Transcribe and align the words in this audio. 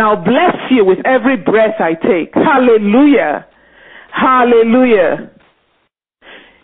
I'll 0.00 0.22
bless 0.22 0.56
you 0.70 0.84
with 0.84 0.98
every 1.04 1.36
breath 1.36 1.80
I 1.80 1.94
take. 1.94 2.34
Hallelujah. 2.34 3.46
Hallelujah. 4.12 5.30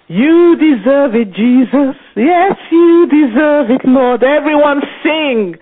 You 0.08 0.57
deserve 0.57 1.14
it, 1.14 1.33
Jesus. 1.33 1.97
Yes, 2.15 2.52
you 2.70 3.08
deserve 3.08 3.70
it, 3.70 3.81
Lord. 3.84 4.23
Everyone 4.23 4.83
sing. 5.02 5.57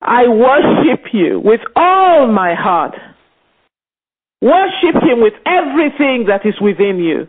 I 0.00 0.28
worship 0.28 1.06
you 1.12 1.40
with 1.44 1.60
all 1.76 2.26
my 2.26 2.54
heart. 2.54 2.94
Worship 4.40 5.02
him 5.02 5.20
with 5.22 5.34
everything 5.46 6.26
that 6.28 6.44
is 6.44 6.54
within 6.60 6.98
you. 6.98 7.26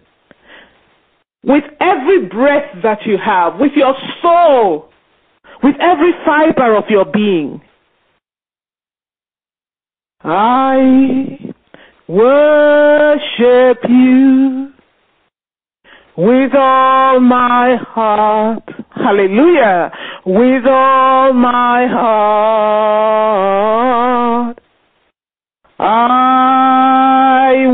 With 1.43 1.63
every 1.79 2.25
breath 2.27 2.69
that 2.83 2.99
you 3.05 3.17
have, 3.23 3.59
with 3.59 3.71
your 3.75 3.95
soul, 4.21 4.89
with 5.63 5.75
every 5.79 6.11
fiber 6.25 6.75
of 6.75 6.85
your 6.89 7.05
being. 7.05 7.61
I 10.27 11.53
worship 12.07 13.77
you 13.87 14.73
with 16.17 16.55
all 16.55 17.19
my 17.19 17.75
heart. 17.75 18.63
Hallelujah. 18.95 19.91
With 20.25 20.65
all 20.65 21.31
my 21.33 21.85
heart. 21.85 23.05
I 25.77 27.67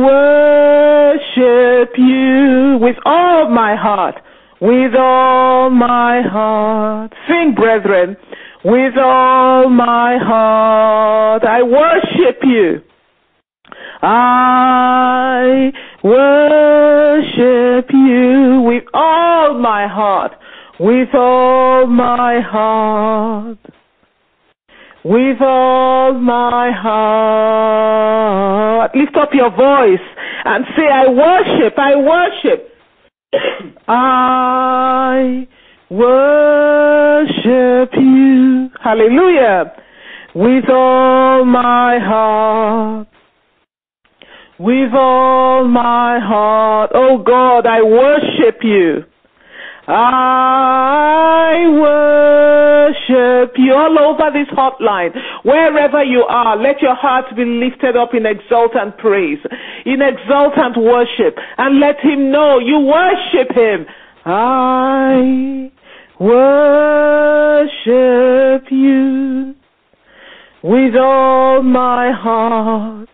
worship 1.24 1.98
you 1.98 2.80
with 2.82 2.98
all 3.06 3.48
my 3.48 3.78
heart. 3.78 4.16
With 4.60 4.94
all 4.96 5.70
my 5.70 6.22
heart. 6.22 7.14
Sing, 7.30 7.56
brethren. 7.56 8.18
With 8.64 8.98
all 8.98 9.70
my 9.70 10.18
heart. 10.18 11.44
I 11.44 11.64
worship 11.64 12.40
you. 12.44 12.82
I 14.04 15.72
worship 16.04 17.86
you 17.92 18.62
with 18.66 18.84
all 18.94 19.60
my 19.60 19.88
heart, 19.88 20.34
with 20.80 21.14
all 21.14 21.86
my 21.86 22.40
heart, 22.40 23.60
with 25.04 25.42
all 25.42 26.14
my 26.14 26.72
heart. 26.72 28.96
Lift 28.96 29.16
up 29.18 29.34
your 29.34 29.52
voice 29.52 30.00
and 30.46 30.66
say, 30.76 30.88
I 30.92 31.08
worship, 31.08 31.78
I 31.78 31.96
worship. 31.96 32.70
I 33.88 35.48
worship 35.90 37.94
you. 37.94 38.21
Hallelujah. 38.84 39.74
With 40.34 40.70
all 40.70 41.46
my 41.46 42.00
heart 42.00 43.08
with 44.62 44.94
all 44.94 45.68
my 45.68 46.20
heart. 46.20 46.92
Oh 46.94 47.18
God, 47.18 47.66
I 47.66 47.82
worship 47.82 48.60
you. 48.62 49.04
I 49.88 51.66
worship 51.74 53.54
you 53.58 53.74
all 53.74 53.98
over 53.98 54.30
this 54.32 54.48
hotline. 54.56 55.12
Wherever 55.44 56.04
you 56.04 56.24
are, 56.24 56.56
let 56.56 56.82
your 56.82 56.94
heart 56.96 57.26
be 57.36 57.44
lifted 57.44 57.98
up 57.98 58.14
in 58.14 58.28
exultant 58.28 59.00
praise, 59.00 59.40
in 59.86 60.02
exultant 60.02 60.78
worship, 60.78 61.36
and 61.58 61.80
let 61.80 62.00
him 62.00 62.32
know 62.32 62.60
you 62.60 62.80
worship 62.80 63.52
him. 63.56 63.88
I 64.26 65.72
worship 66.22 67.82
you 68.72 69.56
with 70.62 70.96
all 70.96 71.64
my 71.64 72.12
heart 72.12 73.10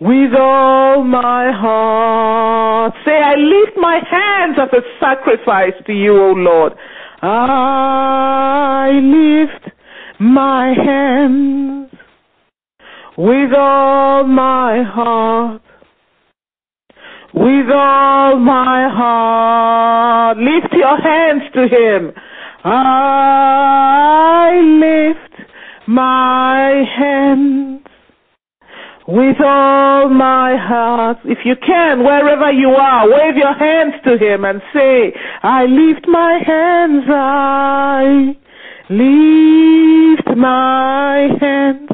with 0.00 0.32
all 0.38 1.02
my 1.02 1.50
heart. 1.52 2.94
Say, 3.04 3.16
I 3.20 3.34
lift 3.34 3.76
my 3.76 4.00
hands 4.08 4.56
as 4.60 4.68
a 4.72 4.82
sacrifice 5.00 5.74
to 5.86 5.92
you, 5.92 6.16
O 6.16 6.32
Lord. 6.32 6.72
I 7.20 8.90
lift 9.02 9.74
my 10.20 10.72
hands 10.72 11.90
with 13.16 13.52
all 13.56 14.24
my 14.24 14.82
heart. 14.84 15.62
With 17.34 17.70
all 17.70 18.36
my 18.38 18.88
heart. 18.88 20.38
Lift 20.38 20.72
your 20.72 21.00
hands 21.00 21.42
to 21.54 21.68
Him. 21.68 22.12
I 22.64 24.60
lift 24.62 25.50
my 25.86 26.84
hands 26.96 27.82
with 29.08 29.36
all 29.42 30.10
my 30.10 30.56
heart. 30.56 31.18
If 31.24 31.38
you 31.44 31.54
can, 31.56 32.04
wherever 32.04 32.52
you 32.52 32.68
are, 32.70 33.08
wave 33.08 33.36
your 33.36 33.54
hands 33.54 33.94
to 34.04 34.18
Him 34.18 34.44
and 34.44 34.60
say, 34.74 35.14
I 35.42 35.64
lift 35.64 36.06
my 36.06 36.38
hands, 36.46 37.04
I 37.08 38.36
lift 38.90 40.36
my 40.36 41.28
hands 41.40 41.90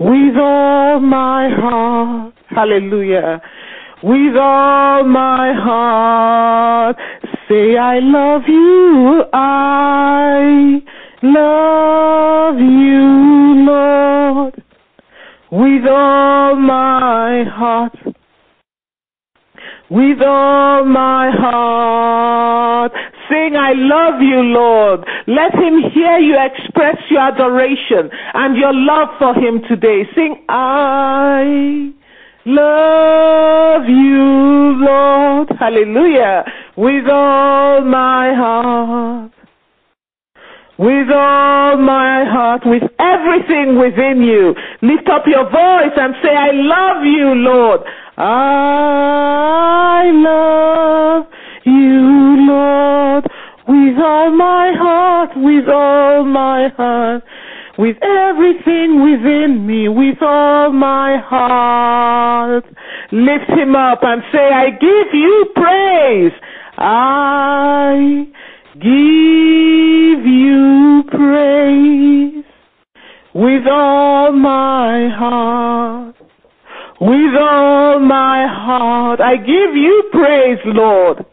with 0.00 0.36
all 0.36 0.98
my 0.98 1.48
heart. 1.50 2.34
Hallelujah. 2.48 3.40
With 4.02 4.36
all 4.36 5.04
my 5.04 5.52
heart. 5.52 6.96
Say, 7.48 7.76
I 7.76 7.98
love 8.00 8.42
you, 8.48 9.24
I 9.32 10.82
love 11.22 12.58
you, 12.58 13.66
Lord 13.66 14.62
with 15.52 15.86
all 15.86 16.56
my 16.56 17.44
heart. 17.44 17.94
With 19.90 20.22
all 20.22 20.86
my 20.86 21.30
heart. 21.30 22.92
Sing, 23.28 23.54
I 23.54 23.74
love 23.74 24.22
you, 24.22 24.40
Lord. 24.40 25.04
Let 25.26 25.52
him 25.54 25.82
hear 25.92 26.16
you 26.18 26.38
express 26.40 26.96
your 27.10 27.20
adoration 27.20 28.10
and 28.32 28.56
your 28.56 28.72
love 28.72 29.08
for 29.18 29.34
him 29.34 29.60
today. 29.68 30.08
Sing, 30.14 30.42
I 30.48 31.92
love 32.46 33.88
you, 33.88 34.84
Lord. 34.84 35.48
Hallelujah. 35.58 36.44
With 36.76 37.08
all 37.08 37.80
my 37.82 38.34
heart 38.34 39.32
with 40.78 41.10
all 41.14 41.76
my 41.76 42.24
heart, 42.24 42.62
with 42.64 42.82
everything 42.98 43.78
within 43.78 44.20
you. 44.22 44.52
Lift 44.82 45.08
up 45.08 45.22
your 45.26 45.44
voice 45.44 45.94
and 45.96 46.14
say, 46.22 46.34
I 46.34 46.50
love 46.52 47.04
you, 47.04 47.34
Lord. 47.34 47.80
I 48.16 50.10
love 50.12 51.26
you, 51.64 52.46
Lord, 52.50 53.24
with 53.68 53.98
all 53.98 54.30
my 54.36 54.72
heart, 54.76 55.30
with 55.36 55.68
all 55.68 56.24
my 56.24 56.68
heart, 56.76 57.22
with 57.82 57.96
everything 58.00 59.02
within 59.02 59.66
me, 59.66 59.88
with 59.88 60.22
all 60.22 60.70
my 60.70 61.18
heart. 61.18 62.64
Lift 63.10 63.50
him 63.58 63.74
up 63.74 64.04
and 64.04 64.22
say, 64.30 64.52
I 64.52 64.70
give 64.70 65.12
you 65.12 65.46
praise. 65.56 66.30
I 66.78 68.28
give 68.74 70.24
you 70.24 71.02
praise 71.10 72.44
with 73.34 73.66
all 73.66 74.30
my 74.30 75.08
heart. 75.08 76.14
With 77.00 77.34
all 77.36 77.98
my 77.98 78.46
heart, 78.46 79.20
I 79.20 79.38
give 79.38 79.74
you 79.74 80.08
praise, 80.12 80.60
Lord. 80.66 81.26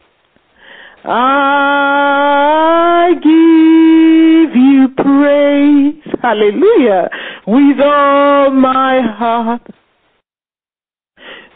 I 1.05 3.13
give. 3.21 4.58
Hallelujah. 6.21 7.09
With 7.47 7.79
all 7.81 8.51
my 8.51 9.01
heart. 9.01 9.61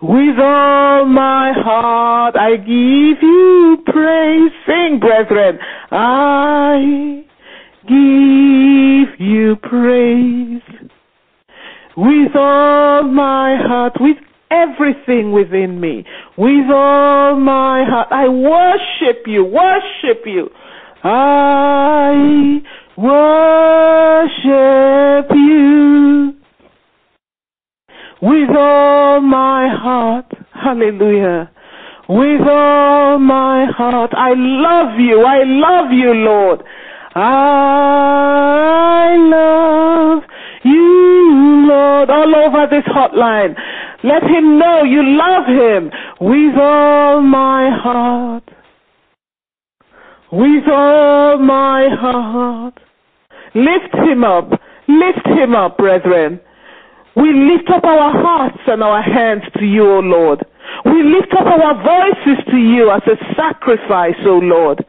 With 0.02 0.38
all 0.40 1.06
my 1.06 1.54
heart 1.56 2.36
I 2.36 2.58
give 2.58 3.22
you 3.22 3.78
praise. 3.86 4.52
Sing, 4.66 5.00
brethren. 5.00 5.60
I 5.92 7.24
give 7.88 9.20
you 9.20 9.56
praise. 9.62 10.62
With 11.96 12.36
all 12.36 13.04
my 13.04 13.56
heart, 13.56 13.94
with 14.00 14.18
everything 14.50 15.32
within 15.32 15.80
me, 15.80 16.06
with 16.38 16.70
all 16.72 17.36
my 17.36 17.84
heart, 17.86 18.08
I 18.12 18.28
worship 18.28 19.28
you, 19.28 19.44
worship 19.46 20.26
you. 20.26 20.50
I 21.04 22.62
worship 22.98 24.52
you 25.32 26.36
with 28.22 28.50
all 28.56 29.20
my 29.22 29.68
heart. 29.76 30.32
Hallelujah. 30.54 31.50
With 32.08 32.48
all 32.48 33.18
my 33.20 33.66
heart. 33.66 34.14
I 34.16 34.34
love 34.36 35.00
you. 35.00 35.26
I 35.26 35.44
love 35.44 35.92
you, 35.92 36.14
Lord. 36.14 36.64
I 37.16 39.16
love 39.18 40.24
you, 40.64 41.68
Lord, 41.68 42.10
all 42.10 42.36
over 42.36 42.66
this 42.70 42.86
hotline. 42.86 43.56
Let 44.04 44.24
him 44.24 44.58
know 44.58 44.84
you 44.84 45.04
love 45.04 45.46
him 45.46 45.92
with 46.20 46.58
all 46.58 47.22
my 47.22 47.70
heart. 47.70 48.44
With 50.34 50.68
all 50.68 51.38
my 51.38 51.90
heart. 51.94 52.80
Lift 53.54 53.94
him 53.94 54.24
up. 54.24 54.50
Lift 54.88 55.28
him 55.28 55.54
up, 55.54 55.78
brethren. 55.78 56.40
We 57.16 57.32
lift 57.34 57.70
up 57.70 57.84
our 57.84 58.12
hearts 58.12 58.58
and 58.66 58.82
our 58.82 59.04
hands 59.04 59.44
to 59.60 59.64
you, 59.64 59.86
O 59.86 60.00
Lord. 60.00 60.44
We 60.86 61.04
lift 61.04 61.32
up 61.34 61.46
our 61.46 61.76
voices 61.78 62.44
to 62.50 62.58
you 62.58 62.90
as 62.90 63.04
a 63.06 63.16
sacrifice, 63.36 64.18
O 64.26 64.40
Lord. 64.42 64.84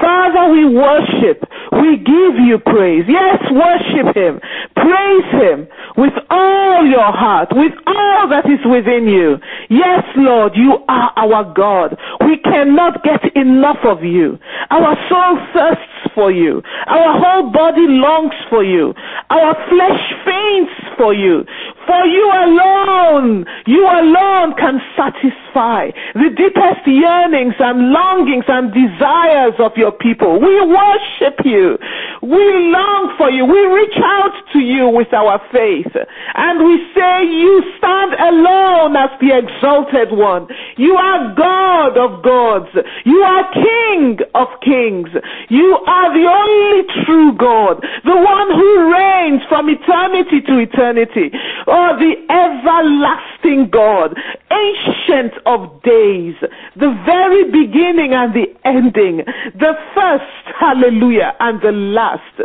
Father, 0.00 0.50
we 0.50 0.64
worship. 0.66 1.46
We 1.72 1.98
give 1.98 2.34
you 2.42 2.58
praise. 2.58 3.04
Yes, 3.06 3.38
worship 3.52 4.16
him. 4.16 4.40
Praise 4.74 5.30
him 5.30 5.68
with 5.96 6.12
all 6.30 6.84
your 6.86 7.12
heart, 7.12 7.48
with 7.52 7.72
all 7.86 8.28
that 8.30 8.46
is 8.46 8.60
within 8.66 9.06
you. 9.06 9.36
Yes, 9.70 10.02
Lord, 10.16 10.52
you 10.56 10.78
are 10.88 11.12
our 11.16 11.54
God. 11.54 11.96
We 12.28 12.36
cannot 12.44 13.02
get 13.02 13.24
enough 13.36 13.78
of 13.84 14.04
you. 14.04 14.38
Our 14.68 14.94
soul 15.08 15.38
thirsts 15.54 16.12
for 16.14 16.30
you. 16.30 16.60
Our 16.86 17.18
whole 17.18 17.50
body 17.50 17.86
longs 17.88 18.34
for 18.50 18.62
you. 18.62 18.92
Our 19.30 19.54
flesh 19.70 20.02
faints 20.26 20.72
for 20.98 21.14
you. 21.14 21.46
For 21.88 22.04
you 22.04 22.26
alone, 22.28 23.46
you 23.64 23.80
alone 23.80 24.52
can 24.60 24.76
satisfy 24.92 25.88
the 26.12 26.28
deepest 26.36 26.84
yearnings 26.84 27.54
and 27.58 27.88
longings 27.96 28.44
and 28.46 28.68
desires 28.76 29.56
of 29.58 29.72
your 29.74 29.92
people. 29.92 30.36
We 30.36 30.52
worship 30.68 31.40
you. 31.48 31.78
We 32.20 32.44
long 32.68 33.14
for 33.16 33.30
you. 33.30 33.48
We 33.48 33.64
reach 33.72 33.96
out 34.04 34.36
to 34.52 34.58
you 34.58 34.92
with 34.92 35.14
our 35.16 35.40
faith. 35.48 35.88
And 36.34 36.60
we 36.60 36.76
say 36.92 37.24
you 37.24 37.64
stand 37.78 38.12
alone 38.20 38.92
as 38.92 39.08
the 39.24 39.32
exalted 39.40 40.12
one. 40.12 40.46
You 40.76 40.92
are 40.92 41.34
God 41.34 41.96
of 41.96 42.22
gods. 42.22 42.68
You 43.08 43.22
are 43.24 43.48
King 43.54 44.18
of 44.34 44.48
kings. 44.60 45.08
You 45.48 45.78
are 45.88 46.12
the 46.12 46.26
only 46.28 46.84
true 47.06 47.32
God. 47.32 47.80
The 48.04 48.12
one 48.12 48.48
who 48.52 48.92
reigns 48.92 49.40
from 49.48 49.70
eternity 49.70 50.44
to 50.44 50.58
eternity. 50.58 51.32
Oh, 51.66 51.77
the 51.98 52.14
everlasting 52.30 53.70
God, 53.70 54.16
ancient 54.50 55.34
of 55.46 55.82
days, 55.82 56.34
the 56.76 56.92
very 57.04 57.44
beginning 57.50 58.14
and 58.14 58.34
the 58.34 58.46
ending, 58.64 59.24
the 59.54 59.74
first, 59.94 60.56
hallelujah, 60.58 61.34
and 61.40 61.60
the 61.60 61.72
last, 61.72 62.36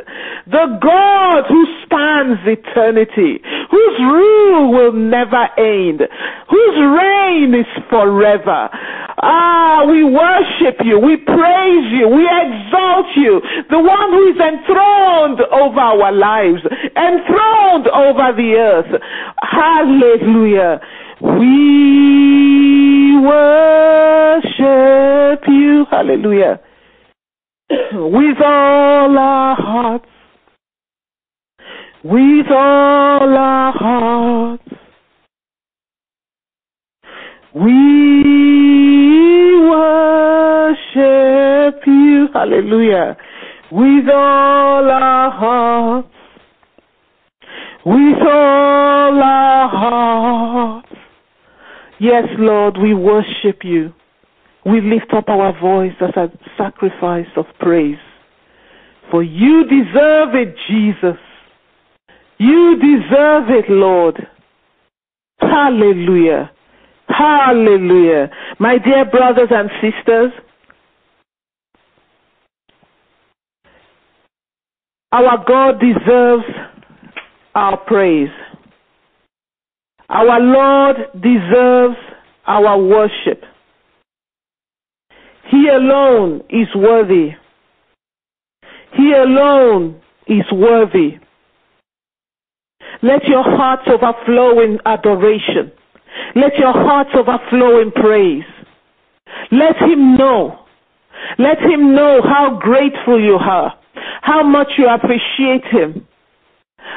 the 0.48 0.66
God 0.82 1.44
who 1.48 1.66
spans 1.84 2.40
eternity, 2.46 3.42
whose 3.70 3.98
rule 4.00 4.72
will 4.72 4.94
never 4.94 5.48
end, 5.58 6.02
whose 6.50 6.78
reign 6.78 7.54
is 7.54 7.70
forever. 7.90 8.70
Ah, 9.22 9.86
we 9.88 10.04
worship 10.04 10.78
you, 10.84 11.00
we 11.00 11.18
praise 11.18 11.88
you, 11.92 12.10
we 12.10 12.28
exalt 12.28 13.08
you, 13.16 13.42
the 13.70 13.80
one 13.80 14.10
who 14.12 14.28
is 14.32 14.40
enthroned 14.40 15.40
over 15.52 15.80
our 15.80 16.12
lives, 16.12 16.62
enthroned 16.96 17.88
over 17.88 18.34
the 18.36 18.56
earth. 18.58 19.02
Hallelujah. 19.42 20.80
We 21.21 23.18
worship 23.24 24.63
you. 25.48 25.86
Hallelujah. 25.89 26.60
With 27.69 28.42
all 28.44 29.18
our 29.18 29.56
hearts. 29.56 30.06
With 32.04 32.51
all 32.51 33.38
our 33.38 33.71
hearts. 33.71 34.63
We 37.54 38.50
worship 39.69 40.95
you. 41.86 42.27
Hallelujah. 42.33 43.15
With 43.71 44.10
all 44.10 44.89
our 44.89 45.31
hearts. 45.31 46.10
With 47.86 48.18
all 48.22 49.22
our 49.22 49.70
hearts. 49.70 50.90
Yes, 52.00 52.26
Lord, 52.38 52.78
we 52.78 52.94
worship 52.94 53.64
you. 53.64 53.94
We 54.66 54.80
lift 54.80 55.14
up 55.14 55.28
our 55.28 55.58
voice 55.60 55.94
as 56.00 56.16
a 56.16 56.32
sacrifice 56.58 57.28
of 57.36 57.46
praise. 57.60 57.98
For 59.12 59.22
you 59.22 59.66
deserve 59.66 60.34
it, 60.34 60.56
Jesus. 60.68 61.20
You 62.38 62.78
deserve 62.78 63.50
it, 63.50 63.70
Lord. 63.70 64.28
Hallelujah. 65.40 66.52
Hallelujah. 67.08 68.30
My 68.60 68.78
dear 68.78 69.06
brothers 69.06 69.50
and 69.52 69.70
sisters, 69.82 70.32
our 75.12 75.44
God 75.46 75.80
deserves 75.80 76.46
our 77.56 77.78
praise. 77.78 78.30
Our 80.10 80.40
Lord 80.40 80.98
deserves 81.22 81.98
our 82.46 82.78
worship. 82.78 83.44
He 85.50 85.68
alone 85.68 86.44
is 86.50 86.68
worthy. 86.76 87.32
He 88.96 89.12
alone 89.14 90.02
is 90.28 90.46
worthy. 90.52 91.18
Let 93.02 93.26
your 93.26 93.44
hearts 93.44 93.84
overflow 93.88 94.62
in 94.62 94.80
adoration. 94.86 95.72
Let 96.36 96.56
your 96.58 96.74
hearts 96.74 97.10
overflow 97.16 97.82
in 97.82 97.92
praise. 97.92 98.44
Let 99.52 99.76
him 99.78 100.16
know. 100.16 100.60
Let 101.38 101.60
him 101.60 101.96
know 101.96 102.22
how 102.24 102.60
grateful 102.60 103.20
you 103.20 103.36
are, 103.36 103.74
how 104.22 104.44
much 104.44 104.68
you 104.78 104.88
appreciate 104.88 105.66
him, 105.72 106.08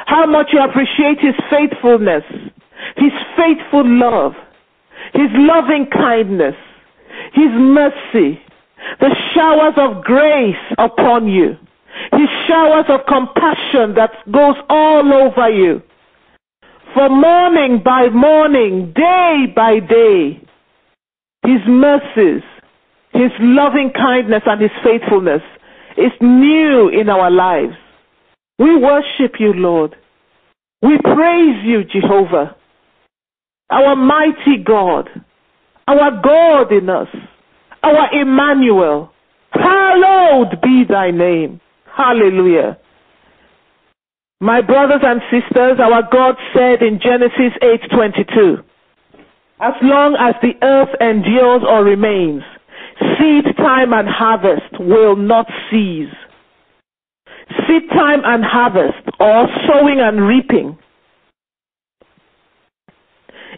how 0.05 0.25
much 0.25 0.47
you 0.53 0.61
appreciate 0.61 1.19
his 1.19 1.35
faithfulness, 1.49 2.23
his 2.95 3.11
faithful 3.35 3.83
love, 3.85 4.33
his 5.13 5.29
loving 5.33 5.87
kindness, 5.91 6.55
his 7.33 7.51
mercy, 7.53 8.39
the 8.99 9.15
showers 9.33 9.73
of 9.77 10.03
grace 10.03 10.55
upon 10.77 11.27
you, 11.27 11.55
his 12.13 12.29
showers 12.47 12.85
of 12.89 13.01
compassion 13.07 13.95
that 13.95 14.11
goes 14.31 14.55
all 14.69 15.13
over 15.13 15.49
you. 15.49 15.81
For 16.93 17.09
morning 17.09 17.81
by 17.83 18.09
morning, 18.09 18.93
day 18.95 19.45
by 19.55 19.79
day, 19.79 20.41
his 21.43 21.61
mercies, 21.67 22.43
his 23.13 23.31
loving 23.39 23.91
kindness 23.95 24.43
and 24.45 24.61
his 24.61 24.71
faithfulness 24.83 25.41
is 25.97 26.11
new 26.21 26.89
in 26.89 27.09
our 27.09 27.31
lives. 27.31 27.75
We 28.59 28.75
worship 28.77 29.39
you, 29.39 29.53
Lord. 29.53 29.95
We 30.81 30.97
praise 30.97 31.63
you, 31.63 31.83
Jehovah 31.83 32.55
our 33.69 33.95
mighty 33.95 34.63
God, 34.63 35.09
our 35.87 36.21
God 36.21 36.71
in 36.71 36.89
us, 36.89 37.07
our 37.83 38.13
Emmanuel. 38.13 39.11
Hallowed 39.51 40.61
be 40.61 40.83
thy 40.87 41.11
name. 41.11 41.59
Hallelujah. 41.95 42.77
My 44.39 44.61
brothers 44.61 45.01
and 45.03 45.21
sisters, 45.31 45.79
our 45.79 46.03
God 46.11 46.35
said 46.53 46.81
in 46.81 46.99
Genesis 46.99 47.53
8:22, 47.61 48.63
as 49.59 49.73
long 49.81 50.15
as 50.15 50.35
the 50.41 50.55
earth 50.61 50.93
endures 51.01 51.63
or 51.63 51.83
remains, 51.83 52.43
seed 53.17 53.45
time 53.57 53.93
and 53.93 54.07
harvest 54.07 54.79
will 54.79 55.15
not 55.15 55.47
cease. 55.71 56.13
Seed 57.67 57.89
time 57.89 58.21
and 58.23 58.43
harvest, 58.45 59.03
or 59.19 59.47
sowing 59.67 59.99
and 59.99 60.25
reaping, 60.25 60.77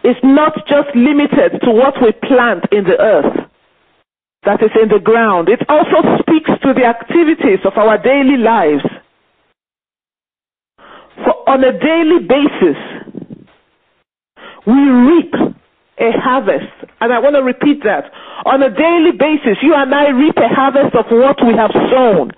is 0.03 0.15
not 0.23 0.53
just 0.67 0.89
limited 0.95 1.59
to 1.61 1.71
what 1.71 1.93
we 2.01 2.11
plant 2.27 2.65
in 2.71 2.85
the 2.85 2.99
earth 2.99 3.49
that 4.43 4.63
is 4.63 4.71
in 4.81 4.87
the 4.87 4.99
ground. 4.99 5.49
It 5.49 5.61
also 5.67 6.01
speaks 6.21 6.49
to 6.63 6.73
the 6.73 6.85
activities 6.85 7.59
of 7.65 7.73
our 7.77 7.97
daily 7.97 8.37
lives. 8.37 8.83
For 11.23 11.49
on 11.49 11.63
a 11.63 11.73
daily 11.77 12.23
basis, 12.25 12.79
we 14.65 14.79
reap 14.79 15.33
a 15.99 16.11
harvest. 16.23 16.71
And 17.01 17.11
I 17.11 17.19
want 17.19 17.35
to 17.35 17.43
repeat 17.43 17.83
that. 17.83 18.05
On 18.45 18.63
a 18.63 18.69
daily 18.69 19.11
basis, 19.11 19.57
you 19.61 19.75
and 19.75 19.93
I 19.93 20.09
reap 20.09 20.37
a 20.37 20.47
harvest 20.47 20.95
of 20.95 21.05
what 21.11 21.37
we 21.45 21.53
have 21.55 21.71
sown 21.91 22.31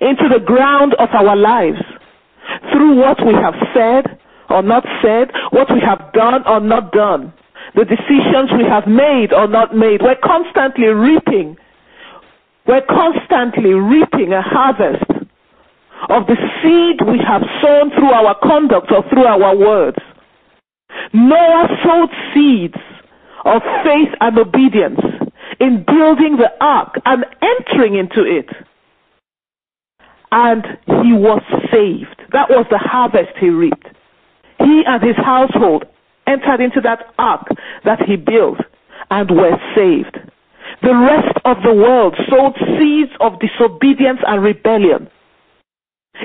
into 0.00 0.28
the 0.28 0.40
ground 0.44 0.94
of 0.98 1.08
our 1.12 1.36
lives 1.36 1.82
through 2.72 2.96
what 2.96 3.18
we 3.24 3.34
have 3.34 3.54
said, 3.74 4.18
or 4.50 4.62
not 4.62 4.84
said, 5.02 5.30
what 5.50 5.68
we 5.72 5.80
have 5.80 6.12
done 6.12 6.46
or 6.46 6.60
not 6.60 6.92
done, 6.92 7.32
the 7.74 7.84
decisions 7.84 8.50
we 8.56 8.64
have 8.64 8.86
made 8.86 9.32
or 9.32 9.48
not 9.48 9.76
made. 9.76 10.02
We're 10.02 10.20
constantly 10.22 10.86
reaping. 10.86 11.56
We're 12.66 12.86
constantly 12.86 13.74
reaping 13.74 14.32
a 14.32 14.42
harvest 14.42 15.04
of 16.08 16.26
the 16.26 16.36
seed 16.62 17.06
we 17.06 17.18
have 17.26 17.42
sown 17.62 17.90
through 17.90 18.10
our 18.10 18.36
conduct 18.42 18.92
or 18.92 19.02
through 19.08 19.24
our 19.24 19.56
words. 19.56 19.98
Noah 21.12 21.68
sowed 21.84 22.10
seeds 22.34 22.78
of 23.44 23.62
faith 23.84 24.12
and 24.20 24.38
obedience 24.38 25.00
in 25.60 25.84
building 25.86 26.36
the 26.36 26.50
ark 26.60 27.00
and 27.04 27.24
entering 27.40 27.94
into 27.96 28.22
it. 28.22 28.48
And 30.32 30.64
he 30.86 31.12
was 31.12 31.42
saved. 31.70 32.22
That 32.32 32.50
was 32.50 32.66
the 32.70 32.78
harvest 32.78 33.36
he 33.38 33.48
reaped. 33.48 33.86
He 34.58 34.82
and 34.86 35.02
his 35.02 35.16
household 35.16 35.84
entered 36.26 36.60
into 36.60 36.80
that 36.80 37.12
ark 37.18 37.48
that 37.84 38.00
he 38.02 38.16
built 38.16 38.58
and 39.10 39.30
were 39.30 39.56
saved. 39.74 40.18
The 40.82 40.94
rest 40.94 41.38
of 41.44 41.58
the 41.62 41.74
world 41.74 42.16
sowed 42.28 42.54
seeds 42.78 43.12
of 43.20 43.38
disobedience 43.40 44.20
and 44.26 44.42
rebellion 44.42 45.08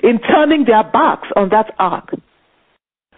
in 0.04 0.20
turning 0.20 0.66
their 0.66 0.84
backs 0.84 1.28
on 1.36 1.50
that 1.50 1.74
ark. 1.80 2.14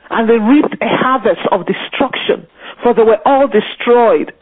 And 0.09 0.29
they 0.29 0.37
reaped 0.37 0.75
a 0.81 0.87
harvest 0.87 1.41
of 1.51 1.65
destruction, 1.65 2.45
for 2.81 2.93
they 2.93 3.03
were 3.03 3.21
all 3.25 3.47
destroyed 3.47 4.33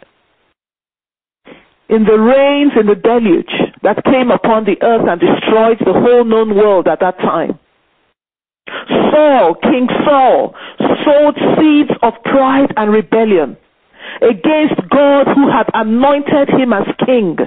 in 1.91 2.05
the 2.05 2.17
rains 2.17 2.71
in 2.79 2.87
the 2.87 2.95
deluge 2.95 3.51
that 3.83 4.03
came 4.05 4.31
upon 4.31 4.63
the 4.63 4.81
earth 4.81 5.05
and 5.07 5.19
destroyed 5.19 5.77
the 5.79 5.91
whole 5.91 6.23
known 6.23 6.55
world 6.55 6.87
at 6.87 7.01
that 7.01 7.17
time. 7.19 7.59
Saul, 9.11 9.55
King 9.55 9.87
Saul, 10.05 10.55
sowed 11.03 11.35
seeds 11.59 11.91
of 12.01 12.13
pride 12.23 12.71
and 12.77 12.91
rebellion 12.91 13.57
against 14.21 14.79
God 14.89 15.27
who 15.35 15.51
had 15.51 15.67
anointed 15.73 16.49
him 16.49 16.71
as 16.71 16.87
king. 17.05 17.37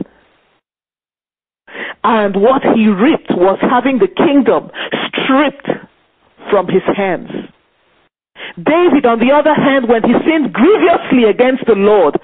And 2.05 2.37
what 2.37 2.63
he 2.77 2.89
reaped 2.89 3.33
was 3.33 3.59
having 3.63 3.99
the 3.99 4.09
kingdom 4.09 4.71
stripped 5.09 5.69
from 6.51 6.69
his 6.69 6.85
hands. 6.95 7.31
David, 8.57 9.07
on 9.07 9.21
the 9.21 9.33
other 9.33 9.55
hand, 9.55 9.89
when 9.89 10.03
he 10.03 10.13
sinned 10.29 10.53
grievously 10.53 11.25
against 11.25 11.65
the 11.67 11.75
Lord 11.75 12.21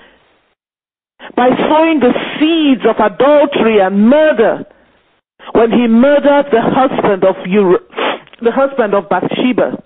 by 1.37 1.49
sowing 1.69 2.01
the 2.01 2.13
seeds 2.39 2.83
of 2.89 2.97
adultery 2.99 3.81
and 3.81 4.09
murder, 4.09 4.65
when 5.53 5.71
he 5.71 5.87
murdered 5.87 6.47
the 6.53 6.63
husband 6.63 7.25
of 7.25 7.37
Ur- 7.47 7.87
the 8.43 8.51
husband 8.51 8.95
of 8.95 9.09
Bathsheba. 9.09 9.83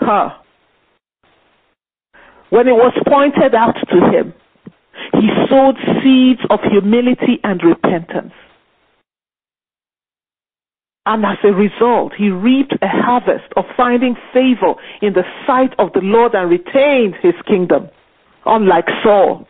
Huh. 0.00 0.30
When 2.50 2.68
it 2.68 2.72
was 2.72 2.92
pointed 3.08 3.54
out 3.54 3.76
to 3.90 4.10
him, 4.10 4.34
he 5.12 5.28
sowed 5.48 5.76
seeds 6.02 6.40
of 6.50 6.60
humility 6.62 7.40
and 7.42 7.62
repentance. 7.62 8.32
And 11.06 11.24
as 11.26 11.36
a 11.44 11.52
result, 11.52 12.14
he 12.16 12.30
reaped 12.30 12.74
a 12.80 12.88
harvest 12.88 13.52
of 13.56 13.64
finding 13.76 14.16
favor 14.32 14.74
in 15.02 15.12
the 15.12 15.24
sight 15.46 15.74
of 15.78 15.92
the 15.92 16.00
Lord 16.00 16.34
and 16.34 16.48
retained 16.48 17.14
his 17.22 17.34
kingdom, 17.46 17.90
unlike 18.46 18.86
Saul. 19.02 19.46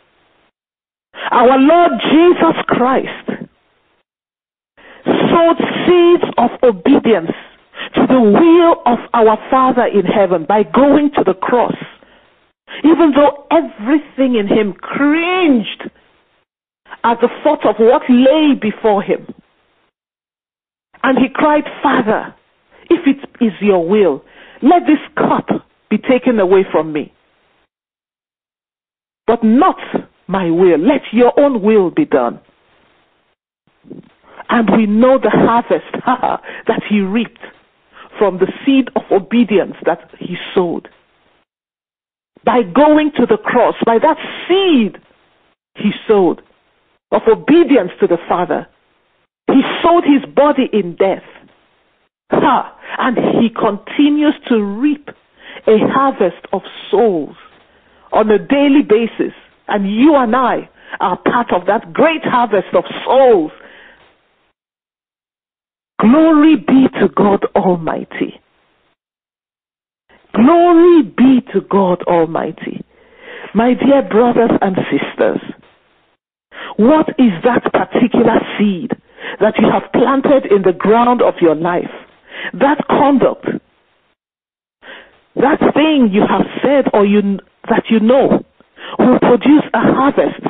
Our 1.31 1.59
Lord 1.59 1.93
Jesus 2.11 2.57
Christ 2.67 3.29
sowed 5.05 5.59
seeds 5.87 6.25
of 6.39 6.51
obedience 6.63 7.33
to 7.95 8.07
the 8.07 8.21
will 8.21 8.83
of 8.87 8.99
our 9.13 9.39
Father 9.51 9.87
in 9.87 10.05
heaven 10.05 10.45
by 10.49 10.63
going 10.63 11.11
to 11.17 11.25
the 11.25 11.35
cross 11.35 11.75
even 12.83 13.13
though 13.13 13.47
everything 13.51 14.35
in 14.35 14.49
him 14.49 14.73
cringed 14.73 15.91
at 17.05 17.21
the 17.21 17.29
thought 17.43 17.65
of 17.67 17.77
what 17.79 18.03
lay 18.09 18.55
before 18.61 19.03
him. 19.03 19.27
And 21.03 21.19
he 21.19 21.29
cried, 21.33 21.65
Father, 21.83 22.35
if 22.91 23.07
it 23.07 23.45
is 23.45 23.53
your 23.61 23.87
will, 23.87 24.25
let 24.63 24.87
this 24.87 24.99
cup 25.17 25.49
be 25.91 25.99
taken 25.99 26.41
away 26.41 26.65
from 26.73 26.93
me. 26.93 27.13
But 29.27 29.43
not 29.43 29.77
my 30.27 30.51
will. 30.51 30.79
Let 30.79 31.03
your 31.13 31.39
own 31.39 31.63
will 31.63 31.91
be 31.91 32.05
done. 32.05 32.41
And 34.51 34.69
we 34.77 34.87
know 34.87 35.19
the 35.19 35.31
harvest 35.31 35.85
that 36.67 36.83
he 36.89 37.01
reaped 37.01 37.41
from 38.19 38.39
the 38.39 38.53
seed 38.65 38.89
of 38.95 39.03
obedience 39.11 39.75
that 39.85 40.11
he 40.19 40.37
sowed 40.55 40.89
by 42.45 42.63
going 42.63 43.11
to 43.17 43.27
the 43.27 43.39
cross, 43.39 43.75
by 43.85 43.99
that 43.99 44.19
seed 44.47 45.01
he 45.77 45.91
sowed 46.07 46.43
of 47.11 47.23
obedience 47.27 47.91
to 48.01 48.07
the 48.07 48.19
Father. 48.29 48.67
He 49.49 49.63
sowed 49.83 50.05
his 50.05 50.25
body 50.35 50.69
in 50.73 50.97
death. 50.97 51.23
Ha! 52.31 52.79
And 52.99 53.17
he 53.41 53.49
continues 53.51 54.35
to 54.49 54.63
reap 54.63 55.09
a 55.67 55.79
harvest 55.79 56.47
of 56.53 56.63
souls 56.91 57.37
on 58.15 58.31
a 58.31 58.39
daily 58.39 58.83
basis. 58.83 59.35
And 59.69 59.93
you 59.93 60.15
and 60.17 60.35
I 60.35 60.69
are 61.01 61.19
part 61.19 61.53
of 61.53 61.67
that 61.67 61.93
great 61.93 62.25
harvest 62.25 62.75
of 62.75 62.85
souls. 63.05 63.53
Glory 66.01 66.57
be 66.57 66.89
to 67.01 67.09
God 67.15 67.45
Almighty. 67.57 68.41
Glory 70.35 71.03
be 71.03 71.41
to 71.53 71.61
God 71.63 72.03
Almighty. 72.03 72.85
My 73.55 73.75
dear 73.75 74.03
brothers 74.03 74.51
and 74.61 74.77
sisters, 74.91 75.41
what 76.77 77.09
is 77.19 77.31
that 77.45 77.63
particular 77.73 78.41
seed 78.59 78.91
that 79.41 79.55
you 79.59 79.69
have 79.71 79.93
planted 79.93 80.51
in 80.51 80.63
the 80.63 80.73
ground 80.73 81.23
of 81.23 81.35
your 81.41 81.55
life? 81.55 81.91
That 82.53 82.79
conduct, 82.89 83.47
that 85.37 85.61
thing 85.75 86.11
you 86.13 86.23
have 86.29 86.47
said 86.63 86.87
or 86.93 87.07
you, 87.07 87.39
that 87.69 87.85
you 87.89 88.01
know 88.01 88.45
will 88.99 89.19
produce 89.19 89.65
a 89.73 89.81
harvest 89.81 90.43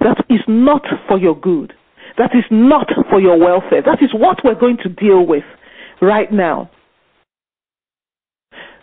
that 0.00 0.24
is 0.28 0.40
not 0.46 0.82
for 1.08 1.18
your 1.18 1.38
good, 1.38 1.72
that 2.18 2.34
is 2.34 2.44
not 2.50 2.88
for 3.10 3.20
your 3.20 3.38
welfare. 3.38 3.82
That 3.82 4.02
is 4.02 4.12
what 4.12 4.44
we're 4.44 4.54
going 4.54 4.78
to 4.78 4.88
deal 4.88 5.26
with 5.26 5.44
right 6.00 6.30
now 6.30 6.70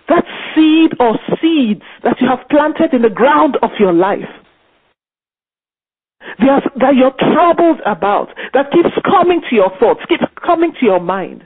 that 0.10 0.26
seed 0.54 0.92
or 1.00 1.18
seeds 1.42 1.82
that 2.04 2.20
you 2.20 2.28
have 2.28 2.48
planted 2.50 2.94
in 2.94 3.02
the 3.02 3.10
ground 3.10 3.58
of 3.62 3.72
your 3.80 3.94
life 3.94 4.30
that 6.84 6.96
you're 6.96 7.14
troubled 7.34 7.80
about, 7.86 8.30
that 8.54 8.72
keeps 8.72 8.90
coming 9.06 9.42
to 9.50 9.56
your 9.56 9.72
thoughts, 9.80 10.02
keeps 10.08 10.24
coming 10.46 10.74
to 10.80 10.86
your 10.86 11.00
mind. 11.00 11.46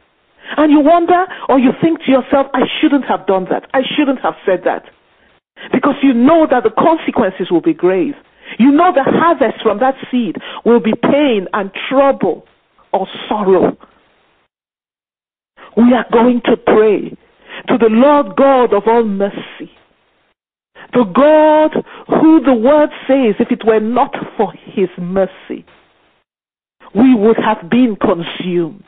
And 0.56 0.72
you 0.72 0.80
wonder 0.80 1.26
or 1.50 1.60
you 1.60 1.72
think 1.82 2.00
to 2.06 2.12
yourself, 2.12 2.48
I 2.54 2.62
shouldn't 2.80 3.06
have 3.06 3.28
done 3.28 3.48
that. 3.50 3.70
I 3.74 3.82
shouldn't 3.96 4.22
have 4.22 4.36
said 4.46 4.62
that. 4.66 4.86
Because 5.72 5.96
you 6.02 6.14
know 6.14 6.48
that 6.50 6.64
the 6.64 6.70
consequences 6.70 7.52
will 7.52 7.62
be 7.62 7.74
grave. 7.74 8.14
You 8.60 8.72
know 8.72 8.92
the 8.94 9.04
harvest 9.04 9.62
from 9.62 9.80
that 9.80 9.96
seed 10.10 10.38
will 10.66 10.80
be 10.80 10.94
pain 11.02 11.48
and 11.54 11.72
trouble 11.90 12.46
or 12.94 13.08
sorrow. 13.28 13.78
We 15.76 15.94
are 15.94 16.06
going 16.12 16.42
to 16.46 16.58
pray 16.58 17.16
to 17.68 17.78
the 17.78 17.90
Lord 17.90 18.36
God 18.36 18.74
of 18.74 18.84
all 18.88 19.04
mercy. 19.04 19.72
The 20.94 21.04
God 21.04 21.84
who 22.08 22.42
the 22.42 22.54
word 22.54 22.90
says, 23.08 23.36
if 23.40 23.52
it 23.52 23.66
were 23.66 23.80
not 23.80 24.16
for 24.38 24.54
his 24.54 24.90
mercy, 24.98 25.66
we 26.96 27.14
would 27.14 27.38
have 27.38 27.70
been 27.70 27.98
consumed. 27.98 28.84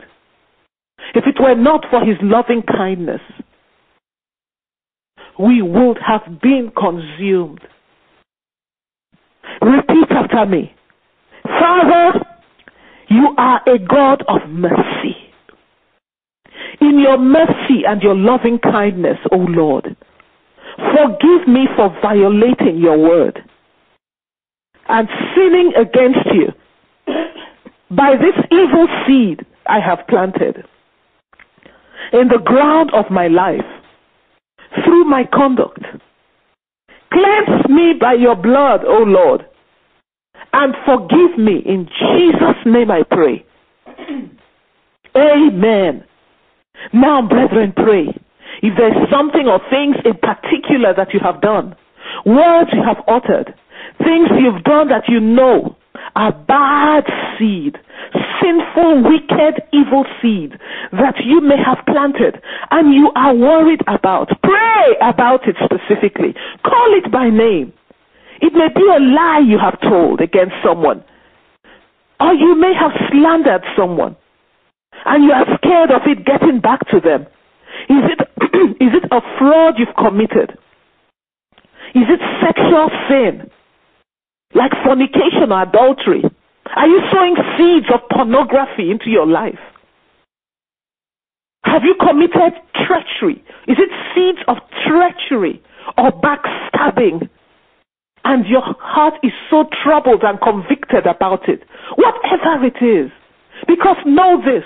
If 1.14 1.26
it 1.26 1.40
were 1.40 1.56
not 1.56 1.86
for 1.90 2.04
his 2.04 2.18
loving 2.22 2.64
kindness, 2.64 3.22
we 5.40 5.62
would 5.62 5.98
have 6.06 6.42
been 6.42 6.72
consumed. 6.78 7.62
Repeat 9.62 10.12
after 10.12 10.46
me. 10.46 10.74
Father, 11.44 12.20
you 13.10 13.34
are 13.38 13.62
a 13.68 13.80
God 13.80 14.24
of 14.28 14.48
mercy 14.50 15.16
in 16.82 17.00
your 17.00 17.18
mercy 17.18 17.86
and 17.88 18.02
your 18.02 18.16
loving 18.16 18.60
kindness, 18.60 19.18
O 19.32 19.38
Lord. 19.38 19.96
Forgive 20.78 21.48
me 21.48 21.68
for 21.76 21.90
violating 22.02 22.78
your 22.78 22.98
word 22.98 23.42
and 24.90 25.08
sinning 25.36 25.72
against 25.76 26.26
you 26.34 27.16
by 27.92 28.14
this 28.16 28.36
evil 28.52 28.88
seed 29.08 29.46
I 29.68 29.80
have 29.80 30.06
planted 30.08 30.66
in 32.12 32.28
the 32.28 32.40
ground 32.44 32.92
of 32.94 33.10
my 33.10 33.28
life 33.28 33.66
through 35.00 35.10
my 35.10 35.24
conduct. 35.34 35.80
Cleanse 37.12 37.70
me 37.70 37.94
by 38.00 38.14
your 38.14 38.36
blood, 38.36 38.82
O 38.86 39.04
Lord, 39.06 39.46
and 40.54 40.74
forgive 40.86 41.38
me. 41.38 41.62
In 41.66 41.88
Jesus' 41.88 42.62
name 42.66 42.92
I 42.92 43.04
pray. 43.10 43.46
Amen. 45.16 46.04
Now, 46.94 47.28
brethren, 47.28 47.74
pray. 47.76 48.08
If 48.62 48.78
there's 48.78 49.10
something 49.12 49.48
or 49.48 49.60
things 49.70 49.96
in 50.06 50.14
particular 50.16 50.94
that 50.96 51.14
you 51.14 51.20
have 51.24 51.42
done, 51.42 51.76
words 52.26 52.70
you 52.74 52.84
have 52.86 53.04
uttered, 53.08 53.54
things 54.00 54.30
you've 54.40 54.64
done 54.64 54.90
that 54.90 55.04
you 55.08 55.20
know 55.20 55.76
are 56.16 56.32
bad 56.32 57.06
seed, 57.38 57.78
sinful, 58.42 59.04
wicked, 59.04 59.62
evil 59.74 60.06
seed 60.22 60.54
that 60.92 61.16
you 61.24 61.42
may 61.42 61.58
have 61.58 61.86
planted 61.86 62.42
and 62.72 62.94
you 62.94 63.12
are 63.16 63.36
worried 63.36 63.82
about, 63.88 64.30
pray 64.42 64.96
about 65.02 65.48
it 65.48 65.56
specifically. 65.64 66.34
Call 66.64 66.98
it 66.98 67.12
by 67.12 67.30
name. 67.30 67.74
It 68.42 68.54
may 68.54 68.70
be 68.74 68.86
a 68.88 69.00
lie 69.00 69.44
you 69.46 69.60
have 69.60 69.80
told 69.82 70.22
against 70.22 70.56
someone. 70.64 71.04
Or 72.20 72.34
you 72.34 72.56
may 72.56 72.74
have 72.74 72.92
slandered 73.12 73.64
someone 73.78 74.16
and 75.06 75.24
you 75.24 75.32
are 75.32 75.46
scared 75.58 75.92
of 75.92 76.02
it 76.06 76.26
getting 76.26 76.60
back 76.60 76.88
to 76.90 77.00
them. 77.00 77.24
Is 77.90 78.04
it, 78.12 78.20
is 78.82 78.92
it 78.94 79.06
a 79.12 79.22
fraud 79.38 79.76
you've 79.78 79.96
committed? 79.98 80.58
Is 81.96 82.06
it 82.08 82.20
sexual 82.46 82.90
sin? 83.10 83.50
Like 84.54 84.72
fornication 84.84 85.52
or 85.52 85.64
adultery? 85.64 86.24
Are 86.76 86.88
you 86.88 87.02
sowing 87.12 87.36
seeds 87.58 87.88
of 87.94 88.02
pornography 88.10 88.92
into 88.92 89.10
your 89.10 89.28
life? 89.28 89.60
Have 91.64 91.84
you 91.84 91.96
committed 92.00 92.54
treachery? 92.74 93.44
Is 93.68 93.78
it 93.78 93.90
seeds 94.16 94.40
of 94.48 94.58
treachery 94.86 95.62
or 95.98 96.12
backstabbing? 96.12 97.30
And 98.26 98.46
your 98.46 98.62
heart 98.80 99.16
is 99.24 99.32
so 99.50 99.66
troubled 99.84 100.24
and 100.24 100.40
convicted 100.42 101.06
about 101.06 101.48
it. 101.48 101.64
Whatever 101.96 102.66
it 102.66 102.84
is. 102.84 103.12
Because 103.68 103.98
know 104.06 104.42
this. 104.44 104.66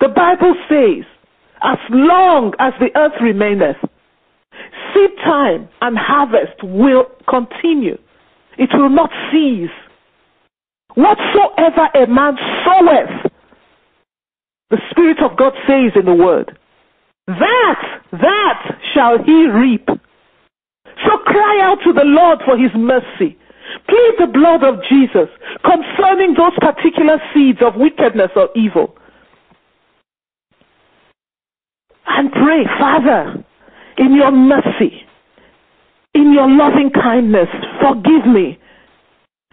The 0.00 0.08
Bible 0.08 0.54
says, 0.68 1.04
as 1.62 1.78
long 1.90 2.54
as 2.58 2.72
the 2.80 2.88
earth 2.98 3.20
remaineth, 3.20 3.76
seed 4.94 5.10
time 5.24 5.68
and 5.80 5.96
harvest 5.98 6.62
will 6.62 7.06
continue. 7.28 7.98
It 8.60 8.68
will 8.74 8.90
not 8.90 9.10
cease. 9.32 9.70
Whatsoever 10.94 11.88
a 11.94 12.06
man 12.06 12.36
soweth, 12.62 13.32
the 14.68 14.78
Spirit 14.90 15.22
of 15.22 15.36
God 15.38 15.54
says 15.66 15.92
in 15.96 16.04
the 16.04 16.14
Word, 16.14 16.58
that, 17.26 18.00
that 18.12 18.78
shall 18.92 19.16
he 19.24 19.48
reap. 19.48 19.86
So 19.86 21.18
cry 21.24 21.60
out 21.62 21.78
to 21.86 21.94
the 21.94 22.04
Lord 22.04 22.40
for 22.44 22.58
his 22.58 22.70
mercy. 22.76 23.38
Plead 23.88 24.14
the 24.18 24.26
blood 24.26 24.62
of 24.62 24.82
Jesus 24.90 25.30
concerning 25.64 26.34
those 26.34 26.52
particular 26.60 27.16
seeds 27.32 27.60
of 27.62 27.76
wickedness 27.76 28.30
or 28.36 28.50
evil. 28.54 28.94
And 32.06 32.30
pray, 32.30 32.66
Father, 32.78 33.42
in 33.96 34.14
your 34.14 34.32
mercy, 34.32 35.06
in 36.12 36.34
your 36.34 36.50
loving 36.50 36.90
kindness, 36.90 37.48
forgive 37.80 38.26
me 38.26 38.58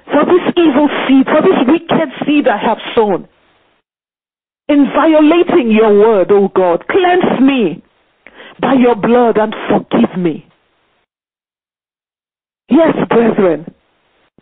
for 0.05 0.25
this 0.25 0.53
evil 0.55 0.89
seed, 1.07 1.25
for 1.25 1.41
this 1.41 1.59
wicked 1.67 2.09
seed 2.25 2.47
I 2.47 2.57
have 2.57 2.77
sown. 2.95 3.27
In 4.69 4.85
violating 4.93 5.71
your 5.71 5.97
word, 5.97 6.31
O 6.31 6.45
oh 6.45 6.47
God, 6.49 6.85
cleanse 6.87 7.39
me 7.41 7.83
by 8.59 8.73
your 8.73 8.95
blood 8.95 9.37
and 9.37 9.55
forgive 9.69 10.17
me. 10.17 10.45
Yes, 12.69 12.95
brethren, 13.09 13.73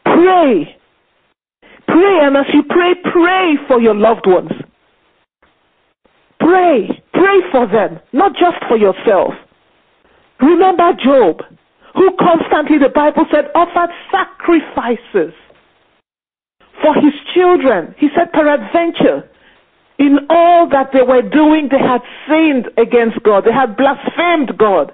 pray. 0.04 0.78
Pray, 1.88 2.20
and 2.24 2.36
as 2.36 2.46
you 2.54 2.64
pray, 2.64 2.96
pray 3.12 3.56
for 3.68 3.80
your 3.80 3.94
loved 3.94 4.26
ones. 4.26 4.52
Pray. 6.40 7.04
Pray 7.14 7.40
for 7.52 7.68
them, 7.68 8.00
not 8.14 8.34
just 8.34 8.58
for 8.68 8.78
yourself. 8.78 9.34
Remember 10.42 10.92
Job, 11.04 11.42
who 11.96 12.12
constantly, 12.20 12.78
the 12.78 12.90
Bible 12.90 13.26
said, 13.32 13.46
offered 13.56 13.90
sacrifices 14.12 15.34
for 16.82 16.94
his 16.96 17.14
children. 17.34 17.96
He 17.98 18.10
said, 18.16 18.34
peradventure, 18.34 19.30
in 19.98 20.20
all 20.30 20.68
that 20.70 20.92
they 20.92 21.02
were 21.02 21.22
doing, 21.22 21.70
they 21.72 21.80
had 21.80 22.02
sinned 22.28 22.68
against 22.78 23.24
God. 23.24 23.46
They 23.46 23.54
had 23.54 23.78
blasphemed 23.78 24.58
God. 24.58 24.92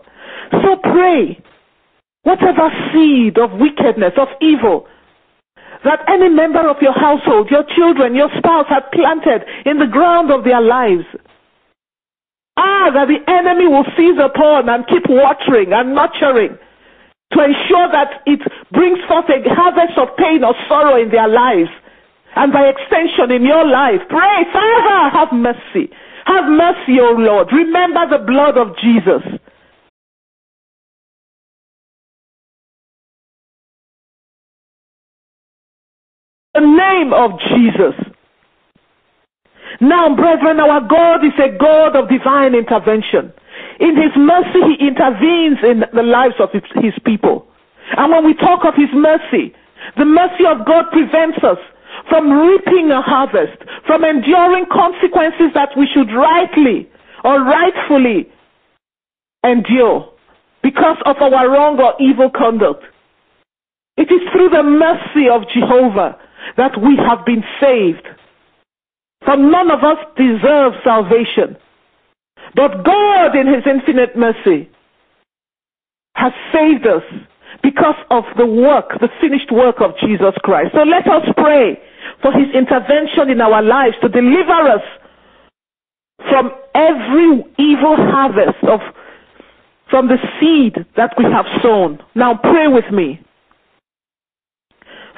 So 0.51 0.77
pray, 0.83 1.41
whatever 2.21 2.69
seed 2.93 3.39
of 3.39 3.51
wickedness, 3.53 4.13
of 4.17 4.27
evil, 4.39 4.85
that 5.83 6.05
any 6.07 6.29
member 6.29 6.69
of 6.69 6.77
your 6.81 6.93
household, 6.93 7.49
your 7.49 7.63
children, 7.75 8.13
your 8.13 8.29
spouse 8.37 8.67
had 8.69 8.91
planted 8.91 9.41
in 9.65 9.79
the 9.79 9.87
ground 9.87 10.29
of 10.29 10.43
their 10.43 10.61
lives. 10.61 11.05
Ah, 12.57 12.91
that 12.93 13.07
the 13.07 13.17
enemy 13.31 13.65
will 13.65 13.85
seize 13.97 14.19
upon 14.21 14.69
and 14.69 14.85
keep 14.85 15.09
watering 15.09 15.73
and 15.73 15.95
nurturing 15.95 16.59
to 17.31 17.43
ensure 17.43 17.87
that 17.91 18.21
it 18.25 18.39
brings 18.71 18.99
forth 19.07 19.25
a 19.29 19.39
harvest 19.53 19.97
of 19.97 20.15
pain 20.17 20.43
or 20.43 20.53
sorrow 20.67 21.01
in 21.01 21.09
their 21.09 21.27
lives. 21.27 21.69
And 22.35 22.51
by 22.51 22.67
extension 22.67 23.31
in 23.31 23.43
your 23.43 23.65
life, 23.67 24.01
pray, 24.09 24.43
Father, 24.51 25.09
have 25.11 25.31
mercy. 25.31 25.91
Have 26.25 26.45
mercy, 26.45 26.99
O 26.99 27.11
Lord. 27.17 27.47
Remember 27.51 28.07
the 28.09 28.23
blood 28.23 28.57
of 28.57 28.77
Jesus. 28.77 29.23
The 36.53 36.61
name 36.61 37.13
of 37.13 37.31
Jesus. 37.49 37.95
Now, 39.79 40.13
brethren, 40.15 40.59
our 40.59 40.81
God 40.81 41.25
is 41.25 41.33
a 41.39 41.57
God 41.57 41.95
of 41.95 42.09
divine 42.09 42.53
intervention. 42.53 43.33
In 43.81 43.97
His 43.97 44.13
mercy, 44.15 44.61
He 44.77 44.87
intervenes 44.87 45.57
in 45.63 45.83
the 45.91 46.03
lives 46.03 46.35
of 46.39 46.49
His 46.53 46.93
people. 47.03 47.47
And 47.97 48.11
when 48.11 48.25
we 48.25 48.35
talk 48.35 48.63
of 48.63 48.75
His 48.75 48.93
mercy, 48.93 49.53
the 49.97 50.05
mercy 50.05 50.45
of 50.45 50.65
God 50.65 50.85
prevents 50.91 51.43
us 51.43 51.57
from 52.07 52.31
reaping 52.31 52.91
a 52.91 53.01
harvest, 53.01 53.57
from 53.87 54.03
enduring 54.03 54.65
consequences 54.71 55.49
that 55.55 55.69
we 55.75 55.87
should 55.93 56.13
rightly 56.13 56.87
or 57.23 57.43
rightfully 57.43 58.29
endure 59.43 60.07
because 60.61 60.97
of 61.05 61.17
our 61.17 61.49
wrong 61.49 61.79
or 61.79 61.95
evil 61.99 62.29
conduct. 62.29 62.83
It 63.97 64.11
is 64.11 64.21
through 64.31 64.49
the 64.49 64.63
mercy 64.63 65.27
of 65.27 65.41
Jehovah 65.53 66.17
that 66.57 66.79
we 66.79 66.97
have 66.97 67.25
been 67.25 67.43
saved. 67.59 68.07
For 69.25 69.37
none 69.37 69.71
of 69.71 69.83
us 69.83 69.97
deserve 70.15 70.73
salvation. 70.83 71.57
But 72.55 72.83
God, 72.83 73.35
in 73.35 73.47
His 73.47 73.63
infinite 73.65 74.17
mercy, 74.17 74.69
has 76.15 76.33
saved 76.53 76.85
us 76.85 77.03
because 77.63 77.95
of 78.09 78.23
the 78.37 78.45
work, 78.45 78.99
the 78.99 79.09
finished 79.21 79.51
work 79.51 79.81
of 79.81 79.91
Jesus 79.99 80.33
Christ. 80.43 80.71
So 80.73 80.83
let 80.83 81.07
us 81.07 81.23
pray 81.37 81.79
for 82.21 82.31
His 82.31 82.53
intervention 82.53 83.29
in 83.29 83.41
our 83.41 83.61
lives 83.61 83.95
to 84.01 84.09
deliver 84.09 84.69
us 84.69 84.83
from 86.29 86.51
every 86.75 87.43
evil 87.57 87.95
harvest 87.95 88.63
of 88.63 88.79
from 89.89 90.07
the 90.07 90.17
seed 90.39 90.85
that 90.95 91.13
we 91.17 91.25
have 91.25 91.45
sown. 91.61 91.99
Now 92.15 92.39
pray 92.41 92.67
with 92.67 92.89
me. 92.91 93.19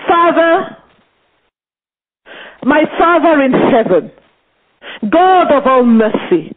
Father, 0.07 0.77
my 2.63 2.83
Father 2.97 3.41
in 3.43 3.53
heaven, 3.53 4.11
God 5.11 5.51
of 5.51 5.67
all 5.67 5.83
mercy, 5.83 6.55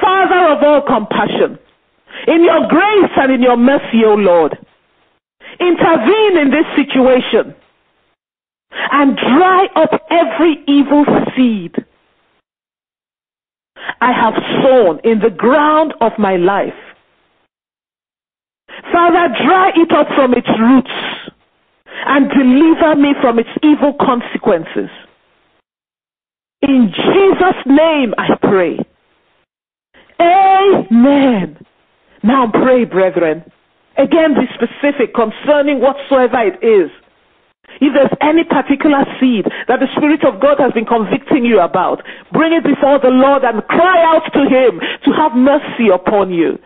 Father 0.00 0.52
of 0.52 0.62
all 0.62 0.82
compassion, 0.82 1.58
in 2.26 2.44
your 2.44 2.66
grace 2.68 3.12
and 3.16 3.32
in 3.32 3.42
your 3.42 3.56
mercy, 3.56 4.04
O 4.04 4.14
Lord, 4.14 4.56
intervene 5.60 6.38
in 6.38 6.50
this 6.50 6.66
situation 6.76 7.54
and 8.92 9.16
dry 9.16 9.66
up 9.76 9.90
every 10.10 10.62
evil 10.66 11.04
seed 11.36 11.74
I 14.00 14.12
have 14.12 14.34
sown 14.62 15.00
in 15.04 15.20
the 15.20 15.30
ground 15.30 15.94
of 16.00 16.12
my 16.18 16.36
life. 16.36 16.74
Father, 18.92 19.28
dry 19.44 19.70
it 19.74 19.92
up 19.92 20.06
from 20.14 20.34
its 20.34 20.48
roots 20.58 20.90
and 22.06 22.30
deliver 22.30 22.96
me 22.96 23.14
from 23.20 23.38
its 23.38 23.48
evil 23.62 23.94
consequences. 24.00 24.90
In 26.62 26.92
Jesus' 26.92 27.62
name 27.66 28.14
I 28.18 28.36
pray. 28.40 28.78
Amen. 30.20 31.58
Now 32.22 32.50
pray, 32.50 32.84
brethren. 32.84 33.44
Again, 33.96 34.34
be 34.34 34.46
specific 34.54 35.14
concerning 35.14 35.80
whatsoever 35.80 36.42
it 36.42 36.62
is. 36.62 36.90
If 37.80 37.94
there's 37.94 38.14
any 38.20 38.42
particular 38.44 39.04
seed 39.20 39.46
that 39.68 39.78
the 39.78 39.90
Spirit 39.96 40.24
of 40.24 40.40
God 40.40 40.58
has 40.58 40.72
been 40.72 40.86
convicting 40.86 41.44
you 41.44 41.60
about, 41.60 42.02
bring 42.32 42.52
it 42.52 42.64
before 42.64 42.98
the 42.98 43.12
Lord 43.12 43.44
and 43.44 43.62
cry 43.66 44.02
out 44.02 44.26
to 44.34 44.42
Him 44.46 44.80
to 45.04 45.10
have 45.12 45.32
mercy 45.34 45.90
upon 45.92 46.32
you. 46.32 46.58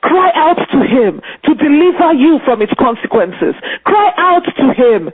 Cry 0.00 0.30
out 0.34 0.60
to 0.70 0.80
Him 0.86 1.20
to 1.44 1.54
deliver 1.54 2.14
you 2.14 2.38
from 2.44 2.62
its 2.62 2.72
consequences. 2.78 3.54
Cry 3.84 4.12
out 4.16 4.44
to 4.56 4.72
Him 4.72 5.10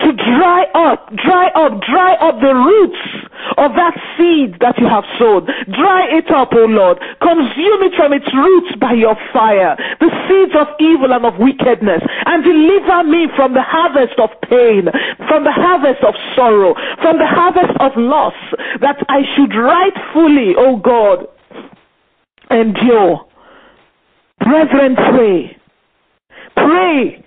to 0.00 0.12
dry 0.12 0.66
up, 0.74 1.10
dry 1.16 1.48
up, 1.54 1.80
dry 1.82 2.14
up 2.22 2.38
the 2.40 2.54
roots 2.54 3.21
of 3.56 3.72
that 3.74 3.94
seed 4.16 4.58
that 4.60 4.78
you 4.78 4.88
have 4.88 5.04
sown. 5.18 5.46
Dry 5.72 6.08
it 6.10 6.30
up, 6.30 6.52
O 6.52 6.64
Lord. 6.64 6.98
Consume 7.20 7.82
it 7.82 7.94
from 7.96 8.12
its 8.12 8.28
roots 8.34 8.76
by 8.80 8.92
your 8.92 9.16
fire. 9.32 9.76
The 10.00 10.10
seeds 10.28 10.54
of 10.58 10.68
evil 10.80 11.12
and 11.12 11.24
of 11.24 11.38
wickedness. 11.38 12.02
And 12.26 12.44
deliver 12.44 13.04
me 13.04 13.28
from 13.36 13.54
the 13.54 13.62
harvest 13.62 14.18
of 14.18 14.30
pain, 14.48 14.88
from 15.28 15.44
the 15.44 15.52
harvest 15.52 16.02
of 16.04 16.14
sorrow, 16.36 16.74
from 17.00 17.18
the 17.18 17.28
harvest 17.28 17.74
of 17.80 17.92
loss 17.96 18.36
that 18.80 18.98
I 19.08 19.22
should 19.34 19.54
rightfully, 19.54 20.54
O 20.56 20.76
God, 20.76 21.26
endure. 22.50 23.26
Brethren, 24.40 24.96
pray. 24.96 25.56
Pray 26.56 27.21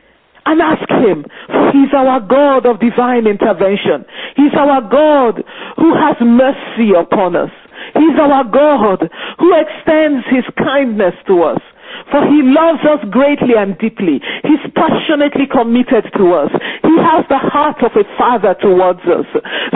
and 0.45 0.61
ask 0.61 0.87
Him. 0.89 1.25
for 1.47 1.71
He's 1.71 1.93
our 1.93 2.19
God 2.19 2.65
of 2.65 2.79
divine 2.79 3.27
intervention. 3.27 4.05
He's 4.35 4.53
our 4.57 4.81
God 4.81 5.43
who 5.77 5.93
has 5.93 6.15
mercy 6.21 6.93
upon 6.97 7.35
us. 7.35 7.51
He's 7.93 8.17
our 8.19 8.43
God 8.43 9.09
who 9.39 9.53
extends 9.53 10.25
His 10.29 10.45
kindness 10.57 11.13
to 11.27 11.43
us. 11.43 11.61
For 12.11 12.21
he 12.27 12.41
loves 12.43 12.83
us 12.85 13.03
greatly 13.09 13.55
and 13.57 13.77
deeply. 13.77 14.21
He's 14.43 14.61
passionately 14.75 15.47
committed 15.49 16.05
to 16.17 16.33
us. 16.33 16.51
He 16.83 16.95
has 17.01 17.25
the 17.29 17.37
heart 17.37 17.81
of 17.83 17.91
a 17.95 18.05
father 18.17 18.55
towards 18.61 19.01
us. 19.01 19.25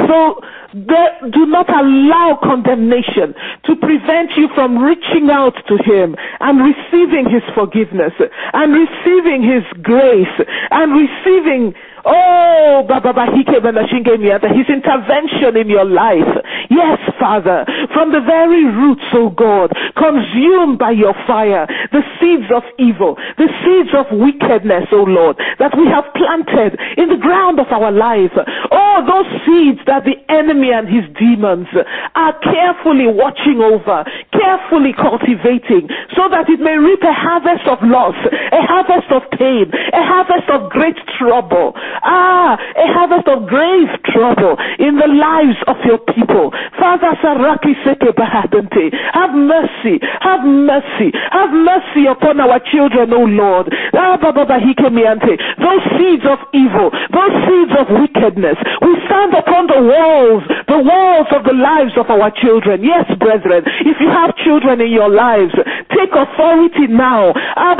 So 0.07 0.41
do 0.73 1.45
not 1.47 1.69
allow 1.69 2.37
condemnation 2.43 3.33
to 3.65 3.75
prevent 3.75 4.31
you 4.37 4.47
from 4.53 4.77
reaching 4.77 5.29
out 5.31 5.55
to 5.67 5.77
him 5.83 6.15
and 6.39 6.61
receiving 6.61 7.25
his 7.29 7.41
forgiveness 7.55 8.13
and 8.53 8.73
receiving 8.73 9.41
his 9.41 9.63
grace 9.81 10.35
and 10.69 10.93
receiving 10.93 11.73
Oh, 12.05 12.85
Baba 12.87 13.25
His 13.33 14.67
intervention 14.69 15.57
in 15.57 15.69
your 15.69 15.85
life. 15.85 16.27
Yes, 16.69 16.99
Father, 17.19 17.65
from 17.93 18.11
the 18.11 18.21
very 18.21 18.65
roots, 18.65 19.03
oh 19.13 19.29
God, 19.29 19.71
consumed 19.97 20.79
by 20.79 20.91
your 20.91 21.13
fire, 21.27 21.67
the 21.91 22.03
seeds 22.19 22.51
of 22.53 22.63
evil, 22.77 23.17
the 23.37 23.49
seeds 23.65 23.89
of 23.95 24.05
wickedness, 24.11 24.87
oh 24.91 25.03
Lord, 25.03 25.37
that 25.59 25.75
we 25.77 25.87
have 25.87 26.05
planted 26.15 26.79
in 26.97 27.09
the 27.09 27.17
ground 27.17 27.59
of 27.59 27.67
our 27.71 27.91
life. 27.91 28.31
Oh, 28.71 29.03
those 29.03 29.27
seeds 29.45 29.79
that 29.87 30.05
the 30.05 30.15
enemy 30.31 30.71
and 30.71 30.87
his 30.87 31.03
demons 31.17 31.67
are 32.15 32.35
carefully 32.39 33.07
watching 33.07 33.59
over, 33.59 34.05
carefully 34.31 34.93
cultivating, 34.93 35.89
so 36.15 36.29
that 36.29 36.47
it 36.47 36.59
may 36.59 36.77
reap 36.77 37.01
a 37.03 37.13
harvest 37.13 37.67
of 37.67 37.79
loss, 37.83 38.15
a 38.51 38.61
harvest 38.63 39.11
of 39.11 39.23
pain, 39.37 39.71
a 39.93 40.03
harvest 40.05 40.47
of 40.49 40.69
great 40.69 40.97
trouble. 41.17 41.73
Ah, 42.03 42.57
a 42.75 42.85
harvest 42.93 43.27
of 43.27 43.47
grave 43.47 43.89
trouble 44.11 44.57
in 44.79 44.97
the 44.97 45.07
lives 45.07 45.57
of 45.67 45.77
your 45.85 45.99
people. 46.11 46.51
Father 46.77 47.15
Saraki 47.23 47.75
Seke 47.85 48.11
Bahadente, 48.11 48.91
have 49.13 49.31
mercy, 49.31 49.99
have 50.21 50.43
mercy, 50.43 51.11
have 51.31 51.51
mercy 51.51 52.05
upon 52.09 52.39
our 52.39 52.59
children, 52.71 53.13
O 53.13 53.23
Lord. 53.23 53.73
Ah, 53.93 54.17
those 54.19 55.83
seeds 55.95 56.25
of 56.25 56.39
evil, 56.53 56.91
those 57.13 57.35
seeds 57.47 57.73
of 57.79 57.87
wickedness, 57.99 58.57
we 58.81 58.91
stand 59.05 59.33
upon 59.33 59.67
the 59.67 59.81
walls, 59.81 60.43
the 60.67 60.79
walls 60.79 61.27
of 61.31 61.43
the 61.45 61.53
lives 61.53 61.93
of 61.97 62.09
our 62.09 62.31
children. 62.31 62.83
Yes, 62.83 63.05
brethren, 63.19 63.63
if 63.85 63.97
you 63.99 64.09
have 64.09 64.35
children 64.43 64.81
in 64.81 64.91
your 64.91 65.09
lives, 65.09 65.53
take 65.95 66.11
authority 66.11 66.87
now. 66.87 67.33
Ah, 67.55 67.75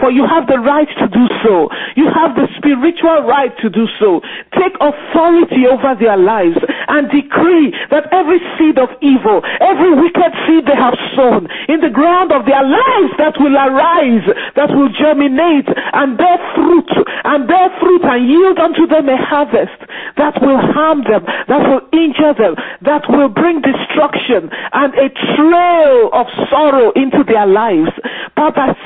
for 0.00 0.10
you 0.10 0.26
have 0.26 0.46
the 0.46 0.58
right 0.58 0.88
to 0.98 1.08
do 1.08 1.24
so. 1.42 1.68
You 1.96 2.06
have 2.12 2.36
the 2.36 2.48
spiritual 2.56 3.24
right 3.24 3.39
right 3.40 3.56
to 3.64 3.70
do 3.70 3.88
so. 3.98 4.20
Take 4.52 4.76
authority 4.80 5.64
over 5.64 5.96
their 5.96 6.16
lives 6.20 6.60
and 6.88 7.08
decree 7.08 7.72
that 7.90 8.04
every 8.12 8.40
seed 8.56 8.76
of 8.76 8.92
evil, 9.00 9.40
every 9.60 9.96
wicked 9.96 10.32
seed 10.44 10.68
they 10.68 10.76
have 10.76 10.96
sown 11.16 11.48
in 11.72 11.80
the 11.80 11.88
ground 11.88 12.32
of 12.32 12.44
their 12.44 12.60
lives 12.60 13.12
that 13.16 13.40
will 13.40 13.56
arise, 13.56 14.26
that 14.56 14.68
will 14.76 14.92
germinate 14.92 15.68
and 15.96 16.20
bear 16.20 16.36
fruit 16.52 16.90
and 17.24 17.48
bear 17.48 17.68
fruit 17.80 18.04
and 18.04 18.28
yield 18.28 18.58
unto 18.58 18.84
them 18.86 19.08
a 19.08 19.16
harvest 19.16 19.80
that 20.16 20.36
will 20.44 20.60
harm 20.76 21.00
them, 21.08 21.24
that 21.48 21.64
will 21.64 21.84
injure 21.96 22.36
them, 22.36 22.54
that 22.84 23.08
will 23.08 23.32
bring 23.32 23.64
destruction 23.64 24.52
and 24.72 24.92
a 25.00 25.08
trail 25.36 26.10
of 26.12 26.26
sorrow 26.52 26.92
into 26.92 27.24
their 27.24 27.46
lives. 27.46 27.92
Papa 28.36 28.76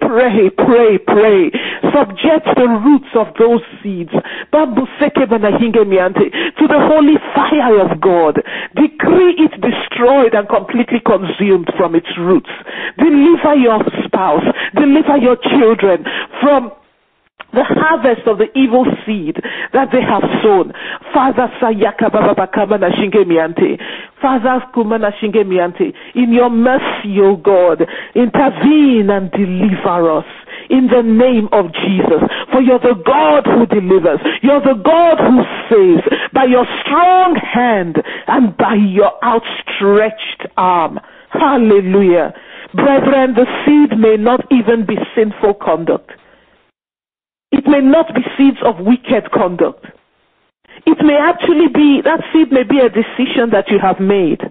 pray, 0.00 0.50
pray, 0.50 0.98
pray. 0.98 1.50
Subject 1.92 2.46
the 2.56 2.68
roots 2.74 3.08
of 3.14 3.28
those 3.38 3.62
seeds 3.82 4.10
to 4.10 4.20
the 6.68 6.80
holy 6.88 7.16
fire 7.34 7.80
of 7.80 8.00
God. 8.00 8.42
Decree 8.74 9.34
it 9.38 9.60
destroyed 9.60 10.34
and 10.34 10.48
completely 10.48 11.00
consumed 11.04 11.68
from 11.76 11.94
its 11.94 12.08
roots. 12.18 12.50
Deliver 12.98 13.54
your 13.54 13.80
spouse, 14.04 14.44
deliver 14.74 15.16
your 15.16 15.36
children 15.36 16.04
from 16.40 16.72
the 17.54 17.64
harvest 17.64 18.26
of 18.26 18.38
the 18.38 18.50
evil 18.58 18.84
seed 19.06 19.36
that 19.72 19.88
they 19.92 20.02
have 20.02 20.22
sown. 20.42 20.72
Father 21.12 21.48
Sayaka 21.62 22.10
Baba 22.12 22.48
Kamana 22.48 22.90
Shinge 22.90 23.24
Miante. 23.24 23.78
Father 24.20 24.60
Kumana 24.74 25.12
Shinge 25.20 25.44
Miante. 25.46 25.94
In 26.14 26.32
your 26.32 26.50
mercy, 26.50 27.20
O 27.20 27.36
God, 27.36 27.86
intervene 28.14 29.08
and 29.10 29.30
deliver 29.30 30.18
us 30.18 30.26
in 30.74 30.88
the 30.90 31.06
name 31.06 31.46
of 31.52 31.70
Jesus. 31.72 32.18
For 32.50 32.60
you're 32.60 32.82
the 32.82 32.98
God 33.06 33.46
who 33.46 33.64
delivers. 33.66 34.18
You're 34.42 34.60
the 34.60 34.82
God 34.82 35.22
who 35.22 35.38
saves 35.70 36.02
by 36.34 36.44
your 36.44 36.66
strong 36.82 37.36
hand 37.36 38.02
and 38.26 38.56
by 38.56 38.74
your 38.74 39.12
outstretched 39.22 40.50
arm. 40.56 40.98
Hallelujah. 41.30 42.34
Brethren, 42.74 43.34
the 43.38 43.46
seed 43.62 43.98
may 43.98 44.16
not 44.16 44.50
even 44.50 44.84
be 44.84 44.96
sinful 45.14 45.54
conduct. 45.62 46.10
It 47.52 47.66
may 47.68 47.80
not 47.80 48.12
be 48.12 48.22
seeds 48.36 48.58
of 48.64 48.84
wicked 48.84 49.30
conduct. 49.30 49.86
It 50.86 50.98
may 51.06 51.14
actually 51.14 51.68
be, 51.72 52.02
that 52.02 52.20
seed 52.32 52.50
may 52.50 52.64
be 52.64 52.80
a 52.80 52.90
decision 52.90 53.50
that 53.52 53.70
you 53.70 53.78
have 53.78 54.00
made 54.00 54.42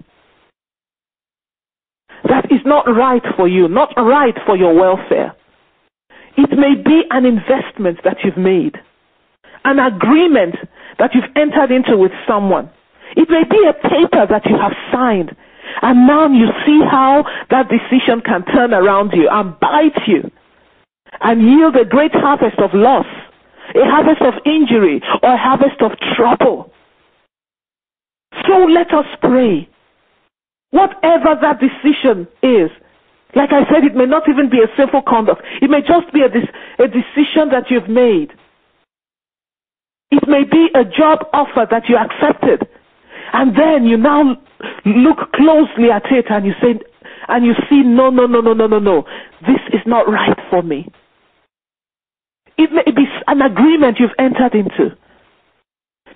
that 2.28 2.50
is 2.50 2.60
not 2.64 2.86
right 2.86 3.22
for 3.36 3.46
you, 3.46 3.68
not 3.68 3.92
right 3.96 4.34
for 4.46 4.56
your 4.56 4.74
welfare. 4.74 5.34
It 6.36 6.50
may 6.58 6.74
be 6.74 7.04
an 7.10 7.24
investment 7.24 8.00
that 8.04 8.18
you've 8.24 8.36
made, 8.36 8.76
an 9.64 9.78
agreement 9.78 10.56
that 10.98 11.14
you've 11.14 11.30
entered 11.36 11.70
into 11.70 11.96
with 11.96 12.12
someone. 12.26 12.70
It 13.16 13.28
may 13.30 13.44
be 13.44 13.62
a 13.68 13.88
paper 13.88 14.26
that 14.28 14.44
you 14.46 14.56
have 14.58 14.72
signed, 14.92 15.36
and 15.82 16.06
now 16.06 16.26
you 16.28 16.48
see 16.66 16.80
how 16.90 17.24
that 17.50 17.68
decision 17.68 18.20
can 18.20 18.44
turn 18.46 18.74
around 18.74 19.12
you 19.12 19.28
and 19.30 19.58
bite 19.60 20.06
you 20.06 20.30
and 21.20 21.42
yield 21.42 21.76
a 21.76 21.84
great 21.84 22.12
harvest 22.12 22.58
of 22.58 22.70
loss, 22.74 23.06
a 23.74 23.84
harvest 23.84 24.22
of 24.22 24.34
injury, 24.44 25.00
or 25.22 25.34
a 25.34 25.38
harvest 25.38 25.80
of 25.80 25.92
trouble. 26.16 26.72
So 28.46 28.64
let 28.64 28.92
us 28.92 29.06
pray. 29.20 29.68
Whatever 30.70 31.38
that 31.40 31.60
decision 31.60 32.26
is, 32.42 32.70
like 33.36 33.50
I 33.52 33.64
said, 33.72 33.84
it 33.84 33.94
may 33.94 34.06
not 34.06 34.28
even 34.28 34.48
be 34.50 34.60
a 34.60 34.68
sinful 34.76 35.02
conduct. 35.02 35.42
It 35.60 35.70
may 35.70 35.80
just 35.80 36.12
be 36.12 36.22
a, 36.22 36.28
a 36.82 36.88
decision 36.88 37.50
that 37.50 37.70
you've 37.70 37.88
made. 37.88 38.32
It 40.10 40.28
may 40.28 40.44
be 40.44 40.68
a 40.74 40.84
job 40.84 41.26
offer 41.32 41.66
that 41.70 41.88
you 41.88 41.96
accepted. 41.96 42.68
And 43.32 43.56
then 43.56 43.84
you 43.84 43.96
now 43.96 44.36
look 44.84 45.32
closely 45.32 45.90
at 45.90 46.04
it 46.12 46.26
and 46.30 46.46
you 46.46 46.52
say, 46.62 46.78
and 47.28 47.44
you 47.44 47.54
see, 47.68 47.82
no, 47.82 48.10
no, 48.10 48.26
no, 48.26 48.40
no, 48.40 48.52
no, 48.52 48.66
no, 48.66 48.78
no. 48.78 49.04
This 49.46 49.60
is 49.72 49.80
not 49.86 50.08
right 50.08 50.38
for 50.50 50.62
me. 50.62 50.88
It 52.56 52.70
may 52.70 52.84
be 52.92 53.06
an 53.26 53.42
agreement 53.42 53.98
you've 53.98 54.10
entered 54.18 54.54
into 54.54 54.96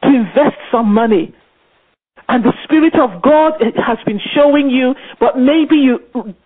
to 0.02 0.08
invest 0.08 0.56
some 0.70 0.92
money 0.94 1.34
and 2.28 2.44
the 2.44 2.52
Spirit 2.64 2.94
of 2.94 3.22
God 3.22 3.54
has 3.76 3.98
been 4.04 4.20
showing 4.34 4.68
you, 4.68 4.94
but 5.18 5.38
maybe 5.38 5.76
you 5.76 5.98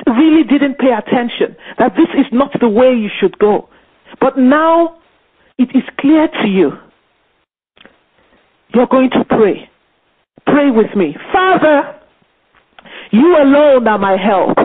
really 0.07 0.45
didn't 0.45 0.79
pay 0.79 0.93
attention 0.93 1.57
that 1.79 1.93
this 1.97 2.09
is 2.15 2.27
not 2.33 2.53
the 2.61 2.69
way 2.69 2.95
you 2.95 3.11
should 3.21 3.37
go. 3.39 3.69
But 4.21 4.39
now 4.39 4.99
it 5.59 5.71
is 5.75 5.83
clear 5.99 6.29
to 6.43 6.49
you. 6.49 6.71
You're 8.73 8.87
going 8.87 9.11
to 9.11 9.25
pray. 9.25 9.69
Pray 10.47 10.71
with 10.71 10.95
me. 10.97 11.17
Father, 11.33 11.99
you 13.11 13.37
alone 13.37 13.87
are 13.89 13.99
my 13.99 14.17
help. 14.17 14.57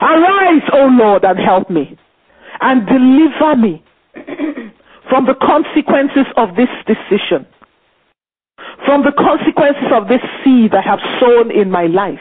Arise, 0.00 0.62
O 0.72 0.86
Lord, 0.86 1.24
and 1.24 1.38
help 1.38 1.68
me, 1.68 1.98
and 2.60 2.86
deliver 2.86 3.56
me 3.56 3.84
from 5.08 5.26
the 5.26 5.34
consequences 5.40 6.26
of 6.36 6.56
this 6.56 6.68
decision 6.86 7.46
from 8.84 9.02
the 9.02 9.12
consequences 9.12 9.90
of 9.92 10.08
this 10.08 10.20
seed 10.44 10.74
I 10.74 10.82
have 10.82 11.00
sown 11.20 11.50
in 11.50 11.70
my 11.70 11.86
life. 11.86 12.20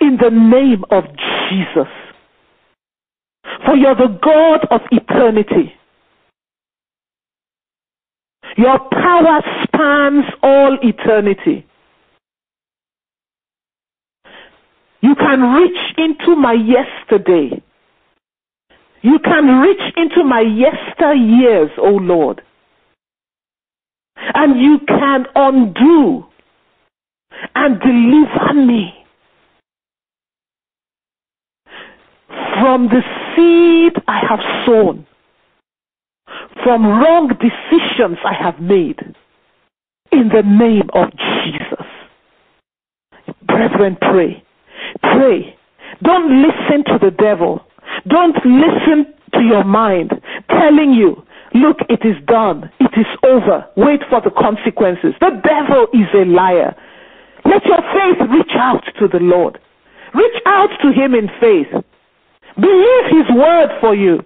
In 0.00 0.18
the 0.20 0.30
name 0.30 0.84
of 0.90 1.04
Jesus. 1.48 1.88
For 3.64 3.76
you're 3.76 3.94
the 3.94 4.18
God 4.22 4.66
of 4.70 4.80
eternity. 4.90 5.72
Your 8.56 8.78
power 8.78 9.40
spans 9.64 10.24
all 10.42 10.78
eternity. 10.82 11.66
You 15.00 15.14
can 15.16 15.40
reach 15.54 15.98
into 15.98 16.36
my 16.36 16.52
yesterday. 16.52 17.62
You 19.02 19.18
can 19.18 19.60
reach 19.60 19.92
into 19.96 20.24
my 20.24 20.40
yester 20.40 21.14
years, 21.14 21.70
O 21.76 21.88
oh 21.88 21.96
Lord. 21.96 22.40
And 24.16 24.60
you 24.60 24.78
can 24.86 25.26
undo 25.34 26.26
and 27.54 27.80
deliver 27.80 28.54
me 28.54 28.92
from 32.28 32.88
the 32.88 33.02
seed 33.34 34.02
I 34.08 34.20
have 34.28 34.40
sown, 34.64 35.06
from 36.62 36.86
wrong 36.86 37.28
decisions 37.28 38.18
I 38.24 38.32
have 38.32 38.60
made, 38.60 38.98
in 40.12 40.28
the 40.28 40.42
name 40.42 40.88
of 40.94 41.10
Jesus. 41.44 41.86
Brethren, 43.46 43.96
pray. 44.00 44.42
Pray. 45.00 45.56
Don't 46.02 46.42
listen 46.42 46.84
to 46.86 46.98
the 46.98 47.10
devil. 47.10 47.60
Don't 48.08 48.36
listen 48.44 49.14
to 49.34 49.40
your 49.40 49.64
mind 49.64 50.12
telling 50.48 50.92
you, 50.92 51.22
look, 51.54 51.78
it 51.88 52.04
is 52.04 52.16
done. 52.26 52.70
It 52.94 53.00
is 53.00 53.06
over. 53.24 53.66
Wait 53.76 54.00
for 54.08 54.20
the 54.20 54.30
consequences. 54.30 55.14
The 55.20 55.40
devil 55.42 55.86
is 55.92 56.08
a 56.14 56.24
liar. 56.24 56.74
Let 57.44 57.64
your 57.66 57.80
faith 57.92 58.28
reach 58.30 58.52
out 58.54 58.84
to 59.00 59.08
the 59.08 59.18
Lord. 59.18 59.58
Reach 60.14 60.42
out 60.46 60.70
to 60.82 60.92
him 60.92 61.14
in 61.14 61.28
faith. 61.40 61.72
Believe 62.56 63.04
his 63.10 63.36
word 63.36 63.68
for 63.80 63.94
you. 63.94 64.20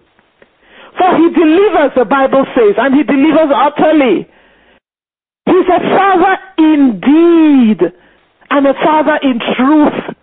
For 0.99 1.17
he 1.17 1.31
delivers, 1.31 1.93
the 1.97 2.05
Bible 2.05 2.45
says, 2.55 2.75
and 2.77 2.95
he 2.95 3.05
delivers 3.05 3.51
utterly. 3.55 4.29
He's 5.47 5.69
a 5.73 5.81
father 5.97 6.37
indeed, 6.59 7.81
and 8.51 8.67
a 8.67 8.75
father 8.75 9.19
in 9.23 9.41
truth. 9.57 10.17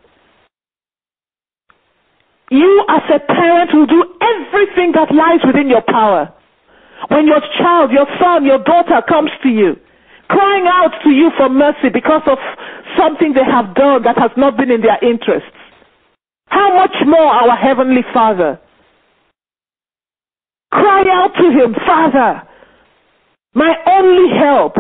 You, 2.52 2.86
as 2.90 3.02
a 3.10 3.20
parent, 3.20 3.74
will 3.74 3.88
do 3.88 4.04
everything 4.22 4.92
that 4.94 5.12
lies 5.12 5.40
within 5.46 5.70
your 5.70 5.82
power. 5.82 6.32
When 7.10 7.28
your 7.28 7.42
child, 7.58 7.92
your 7.92 8.08
son, 8.20 8.46
your 8.46 8.60
daughter 8.64 9.02
comes 9.08 9.32
to 9.44 9.50
you, 9.50 9.76
crying 10.28 10.66
out 10.68 10.92
to 11.04 11.10
you 11.10 11.32
for 11.38 11.50
mercy 11.50 11.90
because 11.94 12.24
of 12.26 12.38
something 12.98 13.34
they 13.34 13.44
have 13.44 13.76
done 13.76 14.04
that 14.04 14.18
has 14.18 14.32
not 14.38 14.58
been 14.58 14.72
in 14.72 14.82
their 14.82 14.98
interests, 15.04 15.50
how 16.48 16.76
much 16.76 16.96
more 17.06 17.26
our 17.26 17.56
Heavenly 17.56 18.04
Father? 18.14 18.60
Cry 20.72 21.04
out 21.12 21.34
to 21.36 21.52
Him, 21.52 21.76
Father, 21.86 22.42
my 23.54 23.74
only 23.88 24.38
help. 24.38 24.76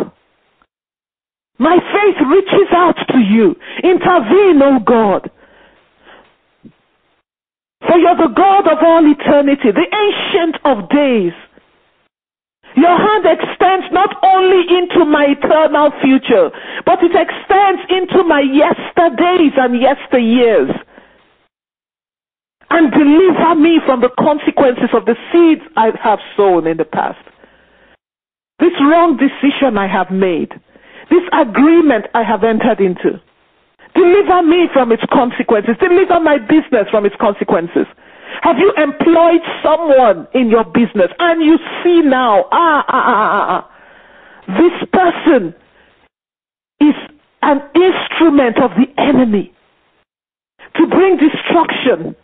My 1.57 1.77
faith 1.77 2.27
reaches 2.27 2.67
out 2.71 2.97
to 3.09 3.19
you. 3.19 3.55
Intervene, 3.83 4.61
O 4.61 4.79
God. 4.79 5.31
For 7.87 7.97
you're 7.97 8.17
the 8.17 8.33
God 8.35 8.67
of 8.67 8.79
all 8.81 9.09
eternity, 9.09 9.71
the 9.71 9.87
ancient 9.95 10.57
of 10.65 10.89
days. 10.89 11.33
Your 12.75 12.97
hand 12.97 13.25
extends 13.25 13.87
not 13.91 14.15
only 14.21 14.67
into 14.67 15.05
my 15.05 15.27
eternal 15.31 15.91
future, 16.03 16.51
but 16.85 16.99
it 17.01 17.15
extends 17.15 17.81
into 17.89 18.23
my 18.23 18.41
yesterdays 18.41 19.53
and 19.55 19.79
yesteryears. 19.79 20.75
And 22.69 22.91
deliver 22.91 23.55
me 23.55 23.79
from 23.85 24.01
the 24.01 24.09
consequences 24.19 24.89
of 24.93 25.05
the 25.05 25.15
seeds 25.31 25.61
I 25.77 25.91
have 26.03 26.19
sown 26.35 26.67
in 26.67 26.77
the 26.77 26.83
past. 26.83 27.23
This 28.59 28.73
wrong 28.81 29.17
decision 29.17 29.77
I 29.77 29.87
have 29.87 30.11
made. 30.11 30.51
This 31.09 31.23
agreement 31.31 32.07
I 32.13 32.23
have 32.23 32.43
entered 32.43 32.81
into. 32.81 33.21
Deliver 33.95 34.43
me 34.43 34.67
from 34.73 34.91
its 34.91 35.03
consequences. 35.13 35.75
Deliver 35.79 36.19
my 36.19 36.37
business 36.37 36.89
from 36.91 37.05
its 37.05 37.15
consequences. 37.21 37.87
Have 38.41 38.57
you 38.57 38.73
employed 38.77 39.41
someone 39.63 40.27
in 40.33 40.49
your 40.49 40.63
business 40.63 41.11
and 41.19 41.41
you 41.41 41.57
see 41.83 42.01
now, 42.01 42.45
ah, 42.51 42.85
ah, 42.87 43.03
ah, 43.07 43.31
ah, 43.31 43.45
ah, 43.55 44.57
this 44.59 44.89
person 44.91 45.55
is 46.79 46.95
an 47.41 47.61
instrument 47.75 48.57
of 48.61 48.71
the 48.71 48.87
enemy 49.01 49.53
to 50.75 50.87
bring 50.87 51.17
destruction, 51.17 52.15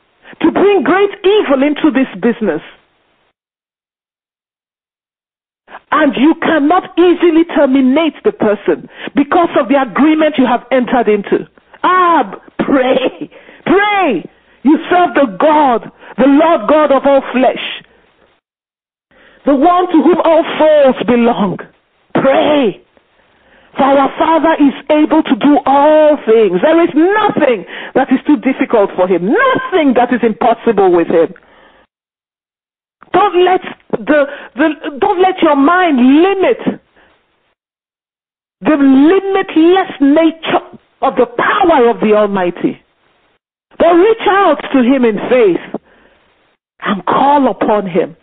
to 0.42 0.52
bring 0.52 0.84
great 0.84 1.12
evil 1.24 1.64
into 1.64 1.92
this 1.92 2.08
business. 2.22 2.62
And 5.92 6.16
you 6.16 6.36
cannot 6.42 6.98
easily 6.98 7.46
terminate 7.46 8.16
the 8.24 8.32
person 8.32 8.90
because 9.16 9.50
of 9.60 9.70
the 9.70 9.82
agreement 9.82 10.36
you 10.38 10.46
have 10.46 10.66
entered 10.72 11.08
into. 11.08 11.48
Ah, 11.84 12.40
pray, 12.60 13.30
pray. 13.66 14.24
You 14.64 14.78
serve 14.90 15.16
the 15.16 15.38
God, 15.40 15.92
the 16.18 16.28
Lord 16.28 16.70
God 16.70 16.92
of 16.92 17.06
all 17.06 17.22
flesh, 17.32 17.84
the 19.46 19.56
one 19.56 19.88
to 19.88 19.98
whom 20.04 20.22
all 20.24 20.44
souls 20.60 20.96
belong. 21.08 21.58
Pray. 22.14 22.82
For 23.76 23.84
our 23.84 24.12
Father 24.20 24.54
is 24.60 24.74
able 24.90 25.24
to 25.24 25.36
do 25.36 25.58
all 25.66 26.18
things. 26.26 26.60
There 26.62 26.84
is 26.84 26.90
nothing 26.94 27.66
that 27.96 28.12
is 28.12 28.20
too 28.28 28.38
difficult 28.38 28.92
for 28.96 29.08
him, 29.08 29.26
nothing 29.26 29.94
that 29.96 30.14
is 30.14 30.20
impossible 30.22 30.92
with 30.92 31.08
him. 31.08 31.34
Don't 33.14 33.46
let 33.46 33.62
the, 33.92 34.26
the 34.56 34.98
don't 35.00 35.22
let 35.22 35.42
your 35.42 35.56
mind 35.56 35.98
limit 35.98 36.82
the 38.62 38.78
limitless 38.78 39.92
nature 40.00 40.80
of 41.02 41.16
the 41.16 41.26
power 41.26 41.90
of 41.90 42.00
the 42.00 42.14
Almighty. 42.14 42.82
But 43.78 43.94
reach 43.94 44.28
out 44.28 44.62
to 44.74 44.80
Him 44.82 45.06
in 45.06 45.18
faith 45.30 45.82
and 46.82 47.06
call 47.06 47.50
upon 47.50 47.88
Him. 47.88 48.16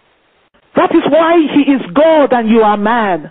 That 0.77 0.95
is 0.95 1.03
why 1.09 1.39
He 1.55 1.73
is 1.73 1.83
God 1.95 2.33
and 2.33 2.49
you 2.49 2.61
are 2.61 2.77
man. 2.77 3.31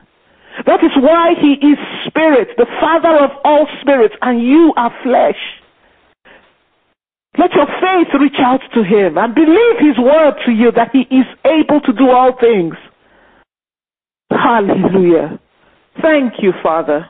That 0.66 0.84
is 0.84 0.92
why 0.98 1.34
He 1.40 1.54
is 1.54 1.78
Spirit, 2.08 2.50
the 2.58 2.66
Father 2.80 3.24
of 3.24 3.32
all 3.44 3.68
spirits, 3.82 4.16
and 4.22 4.42
you 4.42 4.74
are 4.76 4.92
flesh. 5.04 5.38
Let 7.38 7.54
your 7.54 7.68
faith 7.68 8.08
reach 8.20 8.40
out 8.40 8.62
to 8.74 8.84
Him 8.84 9.18
and 9.18 9.36
believe 9.36 9.78
His 9.80 9.98
word 10.00 10.34
to 10.46 10.52
you 10.52 10.72
that 10.72 10.90
He 10.92 11.02
is 11.02 11.26
able 11.46 11.80
to 11.82 11.94
do 11.94 12.10
all 12.10 12.36
things. 12.40 12.74
Hallelujah. 14.32 15.40
Thank 16.02 16.34
you, 16.42 16.54
Father. 16.64 17.08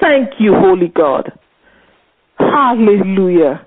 Thank 0.00 0.30
you, 0.38 0.54
Holy 0.54 0.88
God. 0.88 1.32
Hallelujah. 2.38 3.66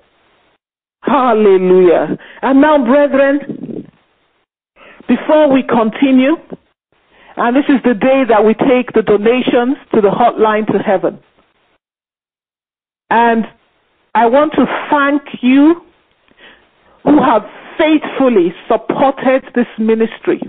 Hallelujah. 1.02 2.16
And 2.42 2.60
now, 2.60 2.84
brethren, 2.84 3.88
before 5.08 5.52
we 5.52 5.62
continue, 5.62 6.36
and 7.36 7.56
this 7.56 7.64
is 7.68 7.82
the 7.84 7.94
day 7.94 8.22
that 8.28 8.44
we 8.44 8.54
take 8.54 8.92
the 8.94 9.02
donations 9.02 9.76
to 9.94 10.00
the 10.00 10.10
hotline 10.10 10.66
to 10.66 10.78
heaven. 10.78 11.18
And 13.10 13.44
I 14.14 14.26
want 14.26 14.52
to 14.54 14.66
thank 14.90 15.22
you 15.42 15.82
who 17.04 17.22
have 17.22 17.42
faithfully 17.78 18.54
supported 18.68 19.44
this 19.54 19.66
ministry 19.78 20.40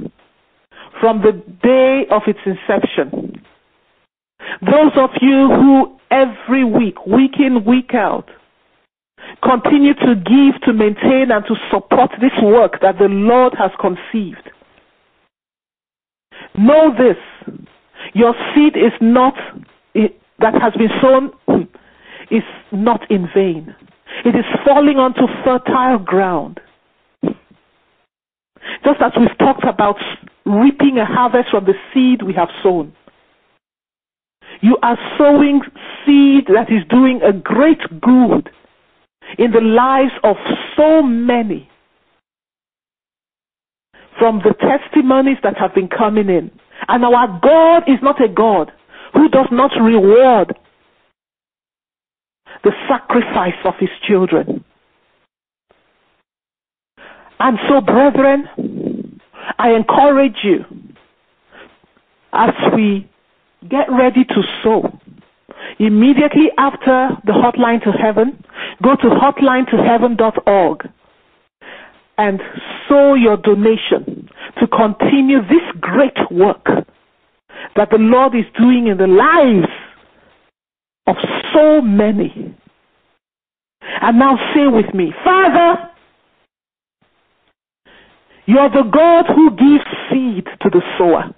from 1.00 1.22
the 1.22 1.32
day 1.62 2.06
of 2.12 2.22
its 2.28 2.40
inception. 2.46 3.42
Those 4.62 4.92
of 4.96 5.10
you 5.22 5.50
who 5.50 5.98
every 6.12 6.64
week, 6.64 7.06
week 7.06 7.40
in, 7.40 7.66
week 7.66 7.94
out, 7.94 8.30
continue 9.44 9.94
to 9.94 10.16
give, 10.16 10.62
to 10.64 10.74
maintain, 10.74 11.32
and 11.32 11.46
to 11.46 11.56
support 11.72 12.12
this 12.22 12.32
work 12.42 12.82
that 12.82 12.98
the 12.98 13.08
Lord 13.08 13.54
has 13.58 13.72
conceived. 13.80 14.50
Know 16.56 16.94
this 16.96 17.18
your 18.14 18.36
seed 18.54 18.76
is 18.76 18.92
not, 19.00 19.36
that 19.96 20.62
has 20.62 20.74
been 20.74 20.90
sown, 21.02 21.32
is 22.32 22.44
not 22.72 23.10
in 23.10 23.30
vain. 23.34 23.76
It 24.26 24.36
is 24.36 24.46
falling 24.66 24.98
onto 24.98 25.28
fertile 25.44 26.00
ground. 26.00 26.60
Just 28.84 29.02
as 29.02 29.12
we've 29.18 29.38
talked 29.40 29.64
about 29.64 29.98
reaping 30.46 30.98
a 31.00 31.06
harvest 31.06 31.50
from 31.50 31.66
the 31.66 31.74
seed 31.94 32.22
we 32.22 32.34
have 32.34 32.50
sown. 32.62 32.94
You 34.62 34.78
are 34.84 34.98
sowing 35.18 35.62
seed 36.06 36.48
that 36.48 36.70
is 36.70 36.84
doing 36.90 37.22
a 37.22 37.34
great 37.34 37.80
good 38.02 38.50
in 39.38 39.52
the 39.52 39.62
lives 39.62 40.14
of 40.24 40.36
so 40.76 41.02
many 41.02 41.70
from 44.20 44.40
the 44.40 44.54
testimonies 44.54 45.38
that 45.44 45.58
have 45.58 45.74
been 45.74 45.88
coming 45.88 46.30
in. 46.30 46.52
And 46.88 47.04
our 47.04 47.40
God 47.42 47.84
is 47.88 48.00
not 48.02 48.24
a 48.24 48.28
God 48.28 48.72
who 49.14 49.30
does 49.30 49.48
not 49.52 49.72
reward 49.82 50.56
the 52.64 52.72
sacrifice 52.88 53.60
of 53.66 53.74
his 53.80 53.90
children. 54.08 54.64
And 57.40 57.58
so, 57.68 57.82
brethren, 57.82 59.20
I 59.58 59.72
encourage 59.72 60.38
you 60.44 60.64
as 62.32 62.54
we 62.76 63.10
get 63.70 63.92
ready 63.92 64.24
to 64.26 64.44
sow. 64.64 64.98
Immediately 65.80 66.52
after 66.58 67.10
the 67.26 67.34
hotline 67.34 67.84
to 67.84 67.92
heaven, 67.92 68.43
go 68.84 68.96
to 68.96 69.10
hotlinetoheaven.org 69.10 70.90
and 72.18 72.42
sow 72.88 73.16
your 73.16 73.38
donation 73.38 74.30
to 74.60 74.68
continue 74.68 75.42
this 75.42 75.64
great 75.80 76.18
work 76.30 76.66
that 77.76 77.90
the 77.90 77.98
Lord 77.98 78.36
is 78.36 78.46
doing 78.60 78.88
in 78.88 78.98
the 78.98 79.08
lives 79.08 79.72
of 81.08 81.16
so 81.54 81.82
many. 81.82 82.56
And 84.02 84.20
now 84.20 84.38
say 84.54 84.68
with 84.68 84.94
me, 84.94 85.14
Father, 85.24 85.90
you're 88.46 88.70
the 88.70 88.84
God 88.84 89.26
who 89.34 89.52
gives 89.52 89.86
seed 90.10 90.46
to 90.62 90.70
the 90.70 90.82
sower. 90.98 91.34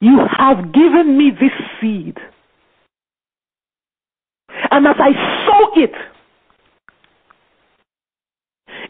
You 0.00 0.20
have 0.38 0.72
given 0.72 1.18
me 1.18 1.30
this 1.30 1.50
seed. 1.80 2.18
And 4.70 4.86
as 4.86 4.96
I 4.98 5.12
sow 5.46 5.82
it 5.82 5.92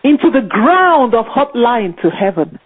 into 0.04 0.30
the 0.30 0.46
ground 0.48 1.14
of 1.14 1.24
hotline 1.26 2.00
to 2.02 2.10
heaven, 2.10 2.58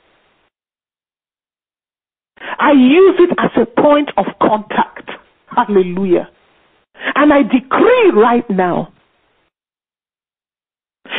I 2.59 2.73
use 2.73 3.17
it 3.19 3.31
as 3.39 3.51
a 3.57 3.67
point 3.81 4.11
of 4.17 4.27
contact. 4.41 5.11
Hallelujah. 5.47 6.29
And 7.15 7.33
I 7.33 7.43
decree 7.43 8.13
right 8.15 8.49
now, 8.49 8.93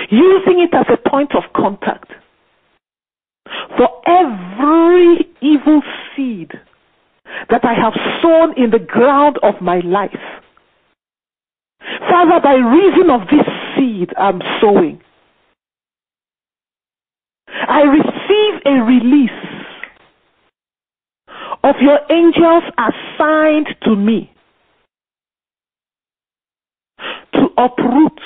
using 0.10 0.60
it 0.62 0.73
as 0.73 0.86
a 0.89 1.10
point 1.10 1.36
of 1.36 1.43
contact 1.56 2.12
for 3.77 3.89
every 4.08 5.27
evil 5.41 5.82
seed 6.15 6.51
that 7.49 7.65
I 7.65 7.73
have 7.73 7.93
sown 8.21 8.58
in 8.58 8.69
the 8.71 8.79
ground 8.79 9.38
of 9.43 9.62
my 9.62 9.79
life. 9.79 10.42
Father, 12.09 12.39
by 12.41 12.55
reason 12.55 13.09
of 13.09 13.21
this 13.29 13.45
seed 13.75 14.09
I'm 14.17 14.41
sowing, 14.61 15.01
I 17.67 17.81
receive 17.81 18.61
a 18.65 18.83
release 18.83 19.29
of 21.63 21.75
your 21.81 21.99
angels 22.09 22.63
assigned 22.77 23.67
to 23.83 23.95
me 23.95 24.31
to 27.33 27.47
uproot 27.57 28.19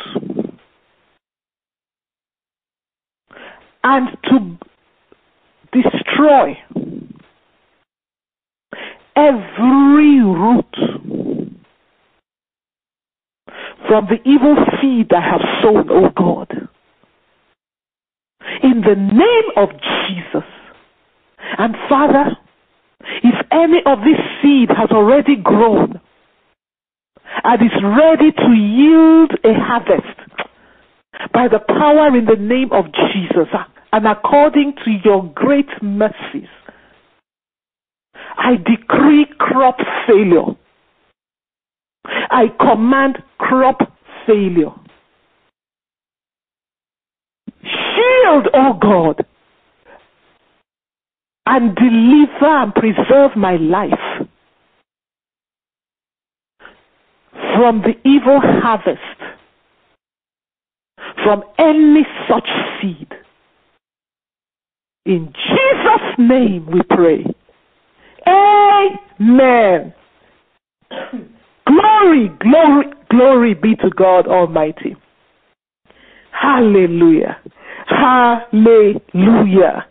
and 3.83 4.17
to 4.29 4.57
destroy 5.71 6.57
every 9.15 10.21
root 10.21 10.75
from 13.88 14.08
the 14.08 14.19
evil 14.30 14.56
seed 14.82 15.12
I 15.13 15.21
have 15.21 15.41
sown, 15.62 15.89
O 15.89 16.10
God. 16.10 16.69
In 18.63 18.82
the 18.82 18.95
name 18.95 19.50
of 19.56 19.69
Jesus. 20.08 20.47
And 21.58 21.76
Father, 21.89 22.38
if 23.23 23.45
any 23.52 23.82
of 23.86 24.00
this 24.00 24.19
seed 24.41 24.69
has 24.69 24.89
already 24.91 25.36
grown 25.36 26.00
and 27.43 27.62
is 27.62 27.84
ready 27.84 28.32
to 28.32 28.52
yield 28.54 29.32
a 29.43 29.54
harvest 29.54 30.19
by 31.34 31.47
the 31.47 31.60
power 31.60 32.15
in 32.15 32.26
the 32.26 32.36
name 32.36 32.71
of 32.71 32.86
Jesus 33.13 33.47
and 33.93 34.08
according 34.08 34.73
to 34.84 34.91
your 35.04 35.32
great 35.34 35.69
mercies, 35.82 36.50
I 38.38 38.56
decree 38.56 39.26
crop 39.38 39.78
failure. 40.06 40.56
I 42.05 42.47
command 42.60 43.21
crop 43.38 43.79
failure. 44.25 44.71
Shield, 47.63 48.47
oh 48.53 48.73
God, 48.81 49.25
and 51.45 51.75
deliver 51.75 52.45
and 52.45 52.73
preserve 52.73 53.36
my 53.36 53.55
life 53.55 54.27
from 57.55 57.81
the 57.81 57.95
evil 58.07 58.39
harvest, 58.41 58.99
from 61.23 61.43
any 61.57 62.05
such 62.29 62.47
seed. 62.79 63.07
In 65.05 65.33
Jesus' 65.33 66.17
name 66.19 66.67
we 66.71 66.81
pray. 66.89 67.25
Amen. 68.27 69.93
Glory, 71.97 72.29
glory, 72.39 72.86
glory 73.10 73.53
be 73.53 73.75
to 73.77 73.89
God 73.89 74.27
Almighty. 74.27 74.95
Hallelujah. 76.31 77.38
Hallelujah. 77.88 79.86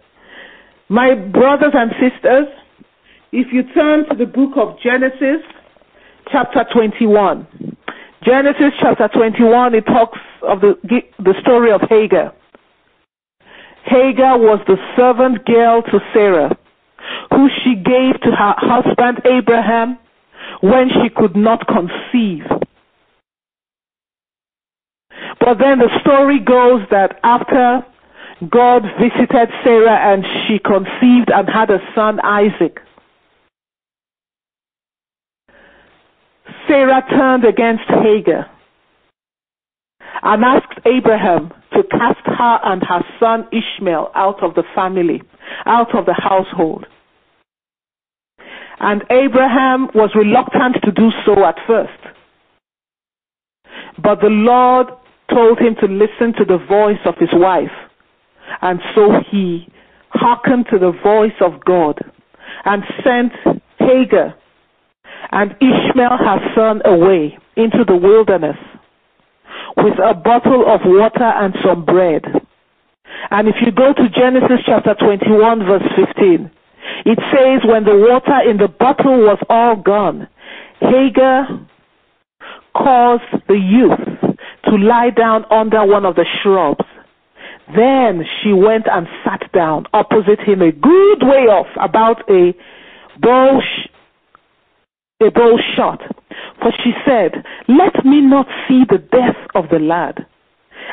My 0.89 1.15
brothers 1.15 1.73
and 1.75 1.91
sisters, 1.93 2.47
if 3.33 3.53
you 3.53 3.63
turn 3.75 4.09
to 4.09 4.17
the 4.17 4.27
book 4.27 4.53
of 4.57 4.79
Genesis, 4.81 5.43
chapter 6.31 6.65
21. 6.73 7.47
Genesis 8.25 8.73
chapter 8.81 9.09
21, 9.09 9.75
it 9.75 9.87
talks 9.87 10.19
of 10.43 10.61
the, 10.61 10.75
the 11.19 11.35
story 11.41 11.73
of 11.73 11.81
Hagar. 11.89 12.33
Hagar 13.85 14.39
was 14.39 14.61
the 14.67 14.77
servant 14.97 15.45
girl 15.45 15.83
to 15.83 16.01
Sarah 16.13 16.57
who 17.31 17.49
she 17.63 17.75
gave 17.75 18.21
to 18.23 18.31
her 18.31 18.55
husband 18.57 19.21
Abraham 19.25 19.99
when 20.61 20.89
she 20.89 21.09
could 21.15 21.37
not 21.37 21.67
conceive. 21.67 22.45
But 25.41 25.59
then 25.59 25.79
the 25.79 25.91
story 26.01 26.41
goes 26.41 26.83
that 26.91 27.19
after 27.23 27.85
God 28.51 28.83
visited 29.01 29.49
Sarah 29.65 30.13
and 30.13 30.25
she 30.47 30.59
conceived 30.59 31.31
and 31.31 31.49
had 31.49 31.71
a 31.71 31.79
son, 31.95 32.21
Isaac, 32.21 32.81
Sarah 36.67 37.03
turned 37.11 37.45
against 37.45 37.85
Hagar 37.89 38.51
and 40.23 40.45
asked 40.45 40.81
Abraham 40.85 41.53
to 41.73 41.83
cast 41.85 42.27
her 42.27 42.61
and 42.65 42.83
her 42.83 43.05
son 43.21 43.49
Ishmael 43.53 44.11
out 44.15 44.43
of 44.43 44.55
the 44.55 44.65
family, 44.75 45.23
out 45.65 45.95
of 45.95 46.07
the 46.07 46.15
household. 46.15 46.87
And 48.81 49.03
Abraham 49.11 49.89
was 49.95 50.11
reluctant 50.15 50.77
to 50.85 50.93
do 50.93 51.11
so 51.25 51.45
at 51.45 51.57
first. 51.67 51.93
But 54.03 54.21
the 54.21 54.29
Lord 54.29 54.89
told 55.31 55.59
him 55.59 55.75
to 55.81 55.87
listen 55.87 56.35
to 56.39 56.45
the 56.45 56.59
voice 56.59 57.01
of 57.05 57.15
his 57.19 57.31
wife. 57.33 57.73
And 58.63 58.81
so 58.95 59.21
he 59.31 59.69
hearkened 60.11 60.67
to 60.71 60.79
the 60.79 60.93
voice 61.03 61.37
of 61.41 61.65
God 61.65 61.99
and 62.65 62.83
sent 63.03 63.33
Hagar 63.79 64.35
and 65.33 65.53
Ishmael 65.61 66.17
her 66.19 66.39
son 66.55 66.83
away 66.85 67.39
into 67.57 67.85
the 67.87 67.97
wilderness 67.97 68.57
with 69.77 69.99
a 69.99 70.15
bottle 70.15 70.65
of 70.69 70.81
water 70.85 71.25
and 71.25 71.55
some 71.65 71.85
bread. 71.85 72.23
And 73.31 73.49
if 73.49 73.57
you 73.65 73.73
go 73.73 73.93
to 73.93 74.09
Genesis 74.09 74.61
chapter 74.65 74.95
21 74.95 75.67
verse 75.67 75.83
15, 75.97 76.51
it 77.07 77.19
says, 77.31 77.63
when 77.65 77.85
the 77.85 77.97
water 77.97 78.51
in 78.51 78.57
the 78.57 78.67
bottle 78.67 79.19
was 79.19 79.39
all 79.49 79.77
gone, 79.77 80.27
Hagar 80.81 81.47
caused 82.75 83.47
the 83.47 83.55
youth 83.55 84.35
to 84.65 84.77
lie 84.77 85.11
down 85.11 85.45
under 85.53 85.87
one 85.87 86.05
of 86.05 86.17
the 86.17 86.27
shrubs. 86.43 86.85
Then 87.77 88.25
she 88.43 88.53
went 88.53 88.87
and 88.91 89.07
sat 89.25 89.53
down 89.53 89.87
opposite 89.93 90.41
him 90.41 90.63
a 90.63 90.73
good 90.73 91.23
way 91.23 91.47
off, 91.47 91.69
about 91.81 92.29
a 92.29 92.53
bow, 93.21 93.61
sh- 93.61 93.89
a 95.25 95.31
bow 95.31 95.59
shot. 95.77 96.01
For 96.61 96.73
she 96.83 96.91
said, 97.07 97.45
Let 97.69 98.05
me 98.05 98.21
not 98.21 98.49
see 98.67 98.83
the 98.89 98.99
death 98.99 99.37
of 99.55 99.69
the 99.71 99.79
lad. 99.79 100.27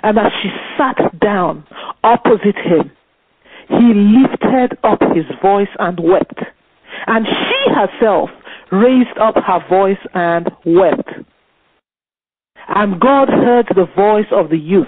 And 0.04 0.20
as 0.20 0.32
she 0.44 0.50
sat 0.78 1.20
down 1.20 1.66
opposite 2.04 2.58
him, 2.58 2.92
he 3.68 3.94
lifted 3.94 4.78
up 4.84 5.00
his 5.14 5.26
voice 5.42 5.70
and 5.80 6.00
wept. 6.00 6.40
And 7.08 7.26
she 7.26 7.74
herself 7.74 8.30
raised 8.72 9.18
up 9.20 9.36
her 9.36 9.60
voice 9.70 9.98
and 10.14 10.50
wept. 10.66 11.10
And 12.70 13.00
God 13.00 13.30
heard 13.30 13.68
the 13.76 13.88
voice 13.96 14.32
of 14.32 14.50
the 14.50 14.58
youth. 14.58 14.88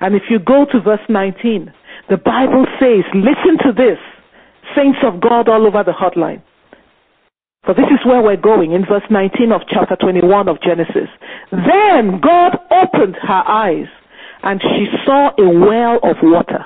And 0.00 0.14
if 0.14 0.22
you 0.30 0.38
go 0.38 0.64
to 0.72 0.80
verse 0.80 1.00
19, 1.08 1.72
the 2.08 2.16
Bible 2.16 2.66
says, 2.80 3.04
listen 3.14 3.58
to 3.64 3.72
this, 3.72 3.98
saints 4.76 4.98
of 5.02 5.20
God 5.20 5.48
all 5.48 5.66
over 5.66 5.82
the 5.84 5.92
hotline. 5.92 6.42
For 7.64 7.74
this 7.74 7.86
is 7.90 8.06
where 8.06 8.22
we're 8.22 8.36
going 8.36 8.72
in 8.72 8.86
verse 8.86 9.02
19 9.10 9.52
of 9.52 9.62
chapter 9.68 9.96
21 9.96 10.48
of 10.48 10.60
Genesis. 10.62 11.08
Then 11.50 12.20
God 12.20 12.56
opened 12.70 13.16
her 13.20 13.42
eyes 13.46 13.88
and 14.42 14.60
she 14.62 14.86
saw 15.04 15.30
a 15.38 15.48
well 15.48 15.98
of 16.02 16.16
water. 16.22 16.64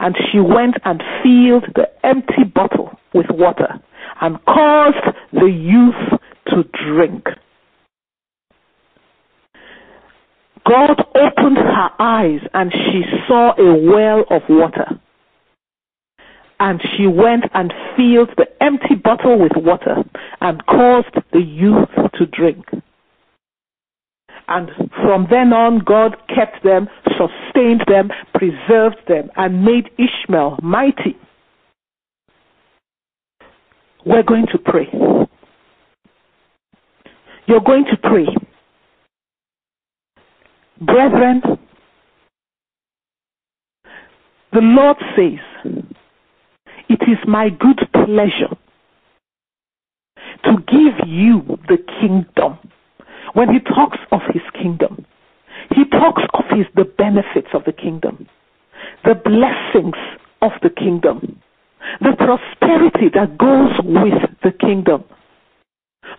And 0.00 0.16
she 0.30 0.40
went 0.40 0.76
and 0.84 1.02
filled 1.22 1.66
the 1.74 1.88
empty 2.04 2.44
bottle 2.44 2.98
with 3.12 3.26
water 3.30 3.78
and 4.20 4.44
caused 4.46 4.96
the 5.32 5.46
youth 5.46 6.20
to 6.48 6.64
drink. 6.84 7.26
God 10.66 11.04
opened 11.14 11.58
her 11.58 11.90
eyes 11.98 12.40
and 12.54 12.72
she 12.72 13.02
saw 13.26 13.52
a 13.58 13.74
well 13.74 14.24
of 14.30 14.42
water. 14.48 15.00
And 16.60 16.80
she 16.96 17.06
went 17.06 17.44
and 17.54 17.72
filled 17.96 18.30
the 18.36 18.46
empty 18.62 18.94
bottle 18.94 19.38
with 19.38 19.52
water 19.56 20.04
and 20.40 20.64
caused 20.66 21.14
the 21.32 21.40
youth 21.40 21.88
to 22.14 22.26
drink. 22.26 22.66
And 24.48 24.70
from 25.02 25.26
then 25.30 25.52
on, 25.52 25.78
God 25.78 26.16
kept 26.28 26.62
them, 26.64 26.88
sustained 27.60 27.84
them, 27.86 28.10
preserved 28.34 28.96
them, 29.08 29.30
and 29.36 29.64
made 29.64 29.90
Ishmael 29.98 30.58
mighty. 30.62 31.16
We're 34.04 34.22
going 34.22 34.46
to 34.52 34.58
pray. 34.58 34.88
You're 37.46 37.60
going 37.60 37.84
to 37.86 37.96
pray. 37.96 38.26
Brethren, 40.80 41.42
the 44.52 44.60
Lord 44.60 44.96
says, 45.16 45.84
It 46.88 47.02
is 47.02 47.18
my 47.26 47.50
good 47.50 47.80
pleasure 47.92 48.56
to 50.44 50.56
give 50.68 51.06
you 51.06 51.58
the 51.68 51.76
kingdom 52.00 52.58
when 53.34 53.52
he 53.52 53.60
talks 53.60 53.98
of 54.10 54.20
his 54.32 54.42
kingdom, 54.54 55.04
he 55.74 55.84
talks 55.84 56.22
of 56.34 56.44
his 56.50 56.66
the 56.74 56.84
benefits 56.84 57.48
of 57.54 57.64
the 57.64 57.72
kingdom, 57.72 58.28
the 59.04 59.14
blessings 59.14 59.96
of 60.42 60.52
the 60.62 60.70
kingdom, 60.70 61.40
the 62.00 62.14
prosperity 62.16 63.08
that 63.14 63.38
goes 63.38 63.72
with 63.84 64.30
the 64.42 64.52
kingdom. 64.52 65.04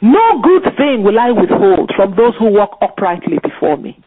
No 0.01 0.41
good 0.41 0.63
thing 0.77 1.03
will 1.03 1.19
I 1.19 1.31
withhold 1.31 1.91
from 1.95 2.15
those 2.15 2.33
who 2.39 2.51
walk 2.51 2.77
uprightly 2.81 3.39
before 3.43 3.77
me. 3.77 4.01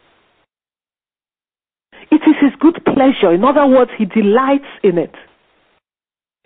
It 2.10 2.22
is 2.26 2.36
his 2.40 2.52
good 2.60 2.82
pleasure. 2.84 3.32
In 3.32 3.44
other 3.44 3.66
words, 3.66 3.90
he 3.98 4.04
delights 4.04 4.68
in 4.82 4.98
it. 4.98 5.14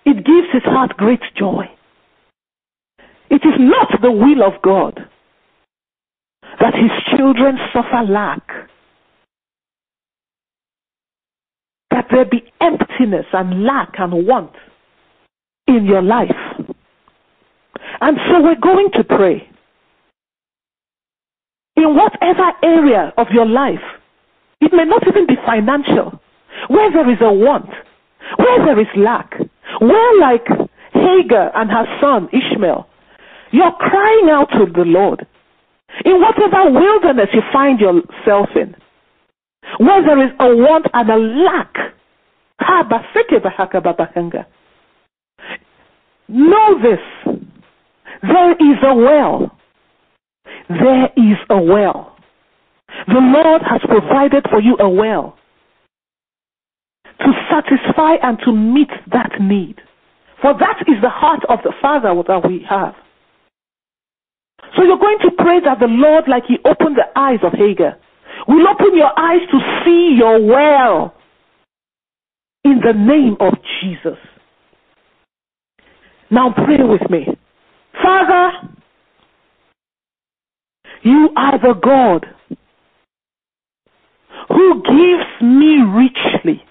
It 0.05 0.25
gives 0.25 0.49
his 0.53 0.63
heart 0.65 0.97
great 0.97 1.23
joy. 1.37 1.65
It 3.31 3.43
is 3.45 3.59
not 3.59 4.01
the 4.01 4.11
will 4.11 4.43
of 4.43 4.61
God 4.63 4.99
that 6.61 6.75
his 6.75 6.91
children 7.17 7.59
suffer 7.73 8.03
lack. 8.09 8.43
That 11.91 12.07
there 12.11 12.25
be 12.25 12.45
emptiness 12.61 13.27
and 13.33 13.65
lack 13.65 13.95
and 13.99 14.27
want 14.27 14.53
in 15.67 15.85
your 15.85 16.03
life. 16.03 16.37
And 18.01 18.19
so 18.29 18.43
we're 18.43 18.61
going 18.61 18.91
to 18.95 19.05
pray. 19.05 19.49
In 21.77 21.95
whatever 21.95 22.53
area 22.63 23.13
of 23.17 23.29
your 23.33 23.47
life, 23.47 23.83
it 24.61 24.73
may 24.73 24.85
not 24.85 25.07
even 25.07 25.27
be 25.27 25.37
financial, 25.47 26.21
where 26.69 26.91
there 26.91 27.09
is 27.11 27.19
a 27.21 27.33
want, 27.33 27.71
where 28.37 28.65
there 28.65 28.81
is 28.81 28.89
lack, 28.97 29.39
where 29.81 30.21
like 30.21 30.47
Hagar 30.93 31.53
and 31.55 31.71
her 31.71 31.87
son 32.01 32.29
Ishmael, 32.33 32.89
you're 33.53 33.73
crying 33.73 34.29
out 34.31 34.51
to 34.53 34.67
the 34.67 34.85
Lord 34.85 35.27
in 36.05 36.21
whatever 36.21 36.71
wilderness 36.71 37.29
you 37.33 37.43
find 37.53 37.81
yourself 37.81 38.49
in, 38.55 38.75
where 39.79 40.03
there 40.03 40.25
is 40.25 40.33
a 40.41 40.57
want 40.57 40.87
and 40.93 41.11
a 41.11 41.17
lack, 41.17 41.75
know 46.29 46.81
this. 46.83 47.01
There 48.23 48.53
is 48.53 48.79
a 48.83 48.95
well. 48.95 49.57
There 50.69 51.09
is 51.17 51.39
a 51.51 51.61
well. 51.61 52.17
The 53.07 53.21
Lord 53.21 53.63
has 53.63 53.81
provided 53.87 54.47
for 54.51 54.61
you 54.61 54.77
a 54.79 54.89
well 54.89 55.37
to 57.21 57.33
satisfy 57.51 58.15
and 58.23 58.39
to 58.45 58.53
meet 58.53 58.91
that 59.13 59.41
need. 59.41 59.81
For 60.41 60.55
that 60.55 60.85
is 60.87 61.01
the 61.03 61.09
heart 61.09 61.45
of 61.49 61.59
the 61.65 61.73
Father 61.83 62.15
that 62.29 62.49
we 62.49 62.65
have. 62.69 62.95
So 64.77 64.85
you're 64.85 64.99
going 64.99 65.19
to 65.23 65.31
pray 65.37 65.61
that 65.61 65.81
the 65.81 65.87
Lord, 65.87 66.25
like 66.29 66.45
He 66.47 66.59
opened 66.65 66.97
the 66.97 67.19
eyes 67.19 67.41
of 67.43 67.53
Hagar, 67.53 67.97
will 68.49 68.67
open 68.67 68.97
your 68.97 69.13
eyes 69.19 69.43
to 69.53 69.83
see 69.85 70.17
your 70.19 70.45
well 70.45 71.15
in 72.65 72.81
the 72.85 72.93
name 72.93 73.37
of 73.41 73.55
Jesus. 73.81 74.19
Now 76.31 76.53
pray 76.53 76.83
with 76.83 77.09
me. 77.11 77.27
Father, 78.03 78.51
you 81.03 81.31
are 81.37 81.59
the 81.59 81.75
God 81.75 82.27
who 84.49 84.83
gives 84.83 85.43
me 85.43 85.83
richly 85.83 86.65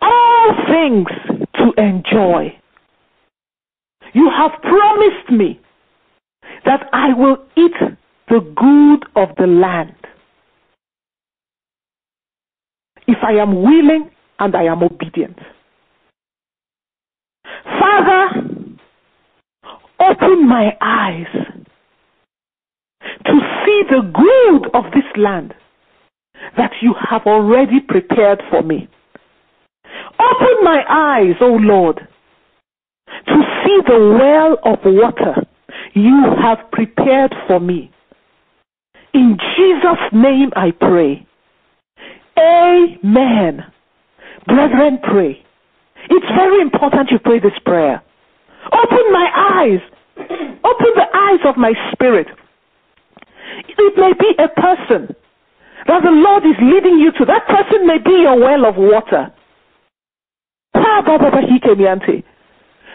all 0.00 0.54
things 0.66 1.08
to 1.54 1.72
enjoy. 1.82 2.54
You 4.14 4.30
have 4.30 4.52
promised 4.62 5.30
me 5.30 5.60
that 6.64 6.88
I 6.92 7.12
will 7.14 7.38
eat 7.56 7.74
the 8.28 8.40
good 8.40 9.04
of 9.14 9.36
the 9.36 9.46
land. 9.46 9.94
If 13.08 13.18
I 13.22 13.32
am 13.32 13.62
willing 13.62 14.10
and 14.38 14.54
I 14.54 14.64
am 14.64 14.82
obedient. 14.82 15.38
Father, 17.64 18.28
open 19.98 20.48
my 20.48 20.76
eyes 20.80 21.26
to 23.24 23.40
see 23.64 23.82
the 23.90 24.02
good 24.14 24.70
of 24.74 24.84
this 24.92 25.04
land 25.16 25.54
that 26.56 26.70
you 26.82 26.94
have 27.10 27.22
already 27.26 27.80
prepared 27.80 28.42
for 28.50 28.62
me. 28.62 28.88
Open 30.20 30.64
my 30.64 30.84
eyes, 30.88 31.36
O 31.40 31.46
Lord, 31.60 32.06
to 33.26 33.42
see 33.64 33.80
the 33.86 34.18
well 34.18 34.58
of 34.64 34.78
water 34.84 35.46
you 35.94 36.24
have 36.42 36.58
prepared 36.72 37.34
for 37.46 37.58
me. 37.58 37.90
In 39.14 39.38
Jesus' 39.56 40.12
name 40.12 40.50
I 40.54 40.72
pray. 40.72 41.27
Amen. 42.38 43.64
Brethren, 44.46 44.98
pray. 45.02 45.44
It's 46.10 46.26
very 46.36 46.60
important 46.60 47.10
you 47.10 47.18
pray 47.18 47.38
this 47.40 47.58
prayer. 47.64 48.02
Open 48.72 49.12
my 49.12 49.28
eyes. 49.34 49.80
Open 50.18 50.90
the 50.94 51.06
eyes 51.14 51.40
of 51.44 51.56
my 51.56 51.72
spirit. 51.92 52.28
It 53.68 53.96
may 53.96 54.12
be 54.18 54.34
a 54.38 54.48
person 54.48 55.14
that 55.86 56.02
the 56.02 56.10
Lord 56.10 56.44
is 56.44 56.56
leading 56.60 56.98
you 56.98 57.12
to. 57.12 57.24
That 57.24 57.46
person 57.46 57.86
may 57.86 57.98
be 57.98 58.22
your 58.22 58.38
well 58.38 58.66
of 58.66 58.76
water. 58.76 59.32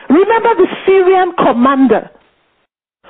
Remember 0.10 0.56
the 0.56 0.68
Syrian 0.86 1.34
commander 1.38 2.10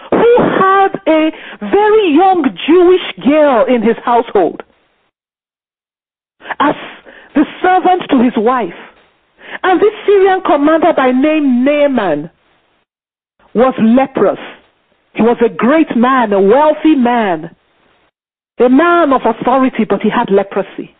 who 0.09 0.35
had 0.39 0.99
a 1.07 1.31
very 1.59 2.13
young 2.13 2.57
Jewish 2.67 3.25
girl 3.25 3.65
in 3.65 3.81
his 3.81 3.97
household 4.03 4.63
as 6.59 6.75
the 7.35 7.45
servant 7.61 8.03
to 8.09 8.23
his 8.23 8.33
wife. 8.37 8.73
And 9.63 9.79
this 9.79 9.93
Syrian 10.05 10.41
commander 10.45 10.93
by 10.95 11.11
name 11.11 11.63
Naaman 11.63 12.29
was 13.53 13.73
leprous. 13.79 14.39
He 15.13 15.21
was 15.21 15.37
a 15.45 15.49
great 15.49 15.95
man, 15.95 16.33
a 16.33 16.41
wealthy 16.41 16.95
man, 16.95 17.55
a 18.59 18.69
man 18.69 19.13
of 19.13 19.21
authority, 19.25 19.85
but 19.87 20.01
he 20.01 20.09
had 20.09 20.29
leprosy. 20.31 20.95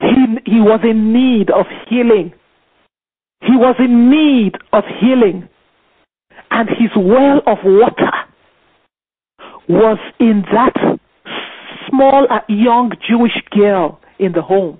He, 0.00 0.26
he 0.44 0.60
was 0.60 0.80
in 0.84 1.12
need 1.12 1.50
of 1.50 1.66
healing. 1.88 2.32
He 3.40 3.56
was 3.56 3.76
in 3.78 4.10
need 4.10 4.56
of 4.72 4.84
healing 5.00 5.48
and 6.50 6.68
his 6.68 6.90
well 6.96 7.42
of 7.46 7.58
water 7.64 8.12
was 9.68 9.98
in 10.20 10.44
that 10.52 10.74
small 11.88 12.26
young 12.48 12.92
Jewish 13.06 13.42
girl 13.50 14.00
in 14.18 14.32
the 14.32 14.42
home 14.42 14.78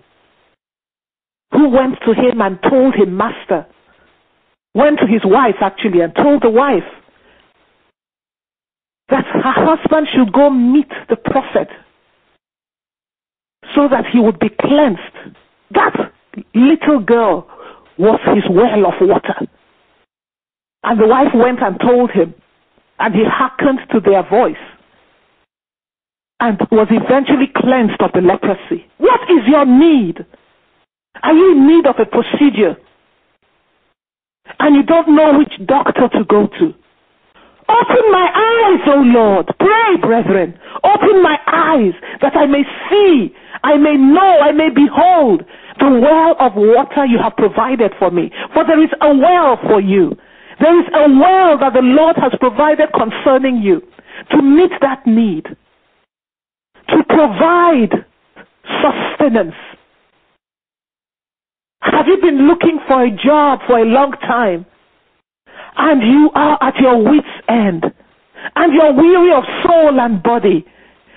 who 1.53 1.69
went 1.69 1.97
to 2.05 2.13
him 2.13 2.41
and 2.41 2.59
told 2.69 2.95
him, 2.95 3.17
Master, 3.17 3.67
went 4.75 4.99
to 4.99 5.07
his 5.07 5.23
wife 5.25 5.57
actually 5.61 6.01
and 6.01 6.15
told 6.15 6.43
the 6.43 6.51
wife 6.51 6.85
that 9.09 9.25
her 9.25 9.43
husband 9.43 10.09
should 10.13 10.33
go 10.33 10.51
meet 10.51 10.91
the 11.09 11.17
prophet 11.17 11.69
so 13.75 13.89
that 13.89 14.05
he 14.13 14.19
would 14.21 14.39
be 14.39 14.51
cleansed. 14.61 15.01
That 15.71 16.13
little 16.55 17.01
girl 17.01 17.49
was 17.99 18.21
his 18.35 18.45
well 18.51 18.87
of 18.87 18.95
water. 19.01 19.47
And 20.83 21.01
the 21.01 21.07
wife 21.07 21.33
went 21.35 21.63
and 21.63 21.81
told 21.81 22.11
him, 22.11 22.35
and 22.99 23.15
he 23.15 23.23
hearkened 23.25 23.81
to 23.93 24.01
their 24.01 24.29
voice. 24.29 24.57
And 26.41 26.59
was 26.71 26.89
eventually 26.91 27.49
cleansed 27.57 28.01
of 28.01 28.13
the 28.13 28.21
leprosy. 28.21 28.87
What 28.99 29.21
is 29.31 29.47
your 29.47 29.65
need? 29.65 30.25
Are 31.23 31.33
you 31.33 31.53
in 31.53 31.67
need 31.67 31.87
of 31.87 31.97
a 31.99 32.05
procedure? 32.05 32.77
And 34.61 34.77
you 34.77 34.83
don't 34.83 35.15
know 35.15 35.39
which 35.39 35.53
doctor 35.67 36.09
to 36.09 36.25
go 36.25 36.47
to. 36.47 36.75
Open 37.69 38.05
my 38.13 38.29
eyes, 38.31 38.81
O 38.87 39.01
Lord. 39.01 39.47
Pray, 39.59 39.97
brethren. 40.01 40.59
Open 40.85 41.23
my 41.23 41.37
eyes 41.47 41.95
that 42.23 42.37
I 42.37 42.47
may 42.47 42.63
see, 42.89 43.35
I 43.65 43.77
may 43.77 43.97
know, 43.97 44.39
I 44.41 44.53
may 44.53 44.69
behold 44.71 45.43
the 45.81 45.91
well 46.01 46.37
of 46.39 46.55
water 46.55 47.05
you 47.05 47.19
have 47.19 47.37
provided 47.37 47.93
for 47.99 48.11
me. 48.11 48.31
For 48.55 48.65
there 48.65 48.83
is 48.83 48.91
a 49.01 49.15
well 49.15 49.59
for 49.69 49.81
you. 49.81 50.17
There 50.61 50.79
is 50.81 50.87
a 50.95 51.09
well 51.19 51.59
that 51.59 51.73
the 51.75 51.83
Lord 51.83 52.17
has 52.17 52.33
provided 52.39 52.89
concerning 52.95 53.61
you 53.63 53.83
to 54.31 54.43
meet 54.43 54.71
that 54.81 55.07
need, 55.07 55.45
to 56.89 57.05
provide 57.09 58.05
sustenance. 58.83 59.55
Have 61.81 62.07
you 62.07 62.19
been 62.21 62.47
looking 62.47 62.79
for 62.87 63.05
a 63.05 63.11
job 63.11 63.61
for 63.67 63.79
a 63.79 63.85
long 63.85 64.13
time? 64.13 64.67
And 65.77 66.03
you 66.03 66.31
are 66.35 66.59
at 66.63 66.77
your 66.77 67.03
wits' 67.03 67.27
end. 67.49 67.85
And 68.55 68.73
you're 68.73 68.93
weary 68.93 69.33
of 69.33 69.45
soul 69.65 70.01
and 70.01 70.23
body. 70.23 70.65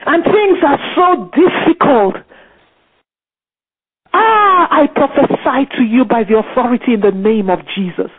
And 0.06 0.24
things 0.24 0.58
are 0.66 0.80
so 0.96 1.32
difficult. 1.34 2.16
Ah, 4.14 4.68
I 4.72 4.88
prophesy 4.88 5.76
to 5.78 5.84
you 5.84 6.06
by 6.06 6.24
the 6.24 6.38
authority 6.38 6.94
in 6.94 7.02
the 7.02 7.12
name 7.12 7.50
of 7.50 7.60
Jesus. 7.76 8.12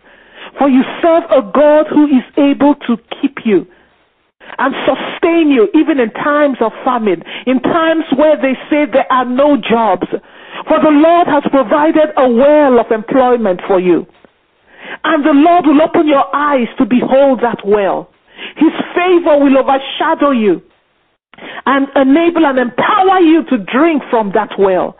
For 0.58 0.68
you 0.68 0.82
serve 1.02 1.24
a 1.30 1.42
God 1.42 1.86
who 1.88 2.06
is 2.06 2.24
able 2.36 2.74
to 2.86 2.96
keep 3.20 3.38
you 3.44 3.66
and 4.58 4.74
sustain 4.86 5.50
you 5.50 5.68
even 5.74 6.00
in 6.00 6.10
times 6.10 6.58
of 6.60 6.72
famine, 6.84 7.22
in 7.46 7.60
times 7.60 8.04
where 8.16 8.36
they 8.36 8.54
say 8.68 8.86
there 8.90 9.10
are 9.10 9.24
no 9.24 9.56
jobs. 9.56 10.06
For 10.68 10.78
the 10.80 10.90
Lord 10.90 11.26
has 11.28 11.42
provided 11.50 12.10
a 12.16 12.28
well 12.28 12.78
of 12.80 12.90
employment 12.90 13.60
for 13.66 13.80
you. 13.80 14.06
And 15.04 15.24
the 15.24 15.32
Lord 15.32 15.66
will 15.66 15.82
open 15.82 16.08
your 16.08 16.24
eyes 16.34 16.68
to 16.78 16.84
behold 16.84 17.40
that 17.42 17.60
well. 17.64 18.10
His 18.56 18.72
favor 18.94 19.38
will 19.38 19.58
overshadow 19.58 20.30
you 20.30 20.62
and 21.66 21.86
enable 21.96 22.46
and 22.46 22.58
empower 22.58 23.20
you 23.20 23.44
to 23.44 23.58
drink 23.58 24.02
from 24.10 24.32
that 24.34 24.50
well. 24.58 24.96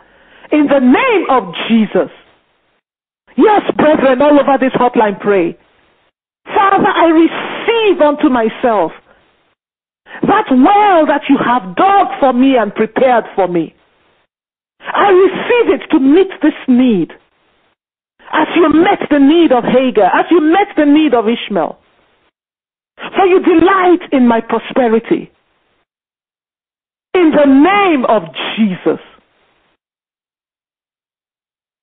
In 0.51 0.67
the 0.67 0.79
name 0.79 1.25
of 1.29 1.53
Jesus. 1.67 2.11
Yes, 3.37 3.61
brethren, 3.77 4.21
all 4.21 4.39
over 4.39 4.57
this 4.59 4.73
hotline 4.73 5.19
pray. 5.19 5.57
Father, 6.45 6.87
I 6.87 7.07
receive 7.07 8.01
unto 8.01 8.29
myself 8.29 8.91
that 10.23 10.45
well 10.49 11.05
that 11.07 11.23
you 11.29 11.37
have 11.37 11.75
dug 11.75 12.07
for 12.19 12.33
me 12.33 12.55
and 12.57 12.73
prepared 12.73 13.25
for 13.35 13.47
me. 13.47 13.75
I 14.81 15.09
receive 15.09 15.81
it 15.81 15.87
to 15.91 15.99
meet 15.99 16.29
this 16.41 16.53
need. 16.67 17.11
As 18.33 18.47
you 18.55 18.69
met 18.69 18.99
the 19.09 19.19
need 19.19 19.51
of 19.51 19.63
Hagar, 19.63 20.05
as 20.05 20.25
you 20.31 20.41
met 20.41 20.67
the 20.77 20.85
need 20.85 21.13
of 21.13 21.25
Ishmael. 21.27 21.77
For 22.97 23.25
you 23.25 23.41
delight 23.41 24.01
in 24.11 24.27
my 24.27 24.41
prosperity. 24.41 25.31
In 27.13 27.31
the 27.31 27.45
name 27.45 28.05
of 28.05 28.23
Jesus. 28.55 28.99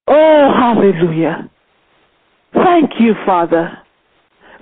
Oh, 0.06 0.52
hallelujah. 0.56 1.50
Thank 2.54 2.92
you, 2.98 3.14
Father. 3.26 3.78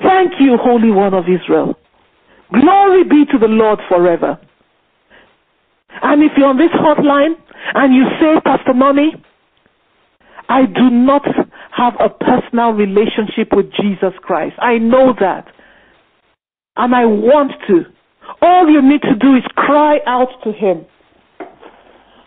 Thank 0.02 0.32
you, 0.40 0.56
Holy 0.56 0.90
One 0.90 1.14
of 1.14 1.24
Israel. 1.28 1.78
Glory 2.52 3.04
be 3.04 3.24
to 3.32 3.38
the 3.38 3.48
Lord 3.48 3.80
forever. 3.88 4.38
And 6.02 6.22
if 6.22 6.32
you're 6.36 6.48
on 6.48 6.58
this 6.58 6.70
hotline 6.72 7.34
and 7.74 7.94
you 7.94 8.04
say, 8.20 8.40
Pastor 8.44 8.74
Money, 8.74 9.12
I 10.48 10.66
do 10.66 10.90
not 10.90 11.24
have 11.76 11.94
a 11.98 12.08
personal 12.08 12.70
relationship 12.70 13.48
with 13.52 13.66
Jesus 13.72 14.12
Christ. 14.22 14.54
I 14.58 14.78
know 14.78 15.14
that. 15.18 15.46
And 16.76 16.94
I 16.94 17.06
want 17.06 17.52
to. 17.68 17.84
All 18.42 18.68
you 18.68 18.82
need 18.82 19.02
to 19.02 19.14
do 19.14 19.34
is 19.34 19.42
cry 19.54 19.98
out 20.06 20.28
to 20.44 20.52
Him. 20.52 20.84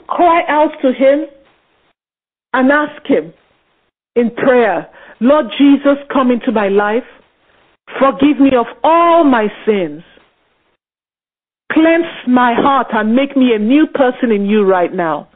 Cry 0.08 0.42
out 0.48 0.72
to 0.82 0.92
Him 0.92 1.28
and 2.54 2.72
ask 2.72 3.06
Him 3.06 3.34
in 4.16 4.32
prayer, 4.32 4.90
Lord 5.22 5.46
Jesus, 5.58 5.98
come 6.12 6.32
into 6.32 6.52
my 6.52 6.68
life. 6.68 7.04
Forgive 8.00 8.40
me 8.40 8.56
of 8.56 8.66
all 8.84 9.24
my 9.24 9.48
sins. 9.66 10.04
Cleanse 11.72 12.28
my 12.28 12.54
heart 12.54 12.88
and 12.92 13.16
make 13.16 13.38
me 13.38 13.54
a 13.54 13.60
new 13.60 13.86
person 13.88 14.32
in 14.32 14.46
you 14.46 14.64
right 14.64 14.94
now. 14.94 15.28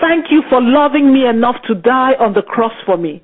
Thank 0.00 0.26
you 0.30 0.42
for 0.50 0.60
loving 0.60 1.12
me 1.12 1.26
enough 1.26 1.56
to 1.68 1.74
die 1.74 2.14
on 2.18 2.34
the 2.34 2.42
cross 2.42 2.72
for 2.84 2.96
me. 2.96 3.22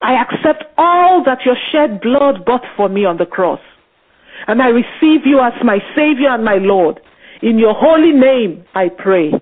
I 0.00 0.14
accept 0.14 0.64
all 0.78 1.24
that 1.24 1.44
your 1.44 1.56
shed 1.72 2.00
blood 2.00 2.44
bought 2.44 2.64
for 2.76 2.88
me 2.88 3.04
on 3.04 3.16
the 3.16 3.26
cross. 3.26 3.60
And 4.46 4.62
I 4.62 4.68
receive 4.68 5.26
you 5.26 5.40
as 5.40 5.52
my 5.64 5.78
Savior 5.96 6.28
and 6.30 6.44
my 6.44 6.56
Lord. 6.56 7.00
In 7.42 7.58
your 7.58 7.74
holy 7.74 8.12
name, 8.12 8.64
I 8.74 8.88
pray. 8.88 9.32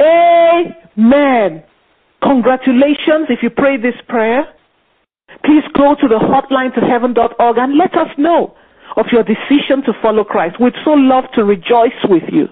Amen. 0.00 1.62
Congratulations 2.22 3.28
if 3.28 3.42
you 3.42 3.50
pray 3.50 3.76
this 3.76 3.94
prayer. 4.08 4.44
Please 5.44 5.64
go 5.74 5.94
to 5.94 6.08
the 6.08 6.18
hotline 6.18 6.74
to 6.74 6.80
heaven.org 6.80 7.58
and 7.58 7.76
let 7.76 7.94
us 7.96 8.08
know 8.18 8.56
of 8.96 9.06
your 9.12 9.22
decision 9.22 9.82
to 9.84 9.92
follow 10.00 10.24
Christ. 10.24 10.60
We'd 10.60 10.74
so 10.84 10.92
love 10.92 11.24
to 11.34 11.44
rejoice 11.44 12.00
with 12.04 12.22
you. 12.32 12.48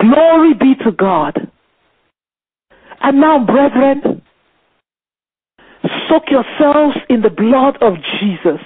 Glory 0.00 0.54
be 0.54 0.74
to 0.84 0.92
God. 0.92 1.50
And 3.00 3.20
now, 3.20 3.44
brethren, 3.44 4.22
soak 6.08 6.24
yourselves 6.30 6.96
in 7.08 7.22
the 7.22 7.30
blood 7.30 7.76
of 7.80 7.94
Jesus 8.20 8.60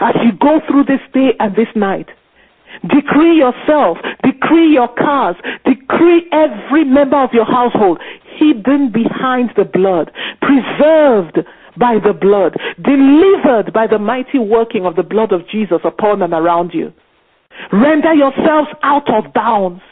as 0.00 0.14
you 0.24 0.32
go 0.32 0.60
through 0.68 0.84
this 0.84 1.00
day 1.12 1.34
and 1.40 1.54
this 1.56 1.68
night. 1.74 2.08
Decree 2.86 3.36
yourself, 3.36 3.98
decree 4.22 4.72
your 4.72 4.88
cars, 4.88 5.36
decree 5.64 6.26
every 6.32 6.84
member 6.84 7.16
of 7.16 7.30
your 7.32 7.46
household 7.46 7.98
hidden 8.36 8.92
behind 8.92 9.50
the 9.56 9.64
blood, 9.64 10.12
preserved 10.40 11.38
by 11.78 11.98
the 12.02 12.12
blood, 12.12 12.56
delivered 12.82 13.72
by 13.72 13.86
the 13.86 13.98
mighty 13.98 14.38
working 14.38 14.84
of 14.84 14.96
the 14.96 15.02
blood 15.02 15.32
of 15.32 15.48
Jesus 15.48 15.80
upon 15.84 16.22
and 16.22 16.32
around 16.32 16.72
you. 16.74 16.92
Render 17.72 18.14
yourselves 18.14 18.68
out 18.82 19.08
of 19.12 19.32
bounds 19.32 19.82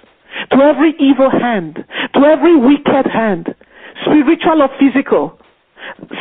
to 0.50 0.58
every 0.58 0.94
evil 0.98 1.30
hand, 1.30 1.84
to 2.14 2.20
every 2.20 2.56
wicked 2.56 3.06
hand, 3.12 3.54
spiritual 4.02 4.62
or 4.62 4.68
physical, 4.78 5.38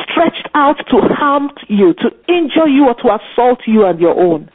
stretched 0.04 0.50
out 0.54 0.78
to 0.90 0.98
harm 1.14 1.50
you, 1.68 1.94
to 1.96 2.12
injure 2.28 2.68
you, 2.68 2.88
or 2.88 2.96
to 2.96 3.18
assault 3.20 3.60
you 3.66 3.86
and 3.86 4.00
your 4.00 4.18
own. 4.20 4.50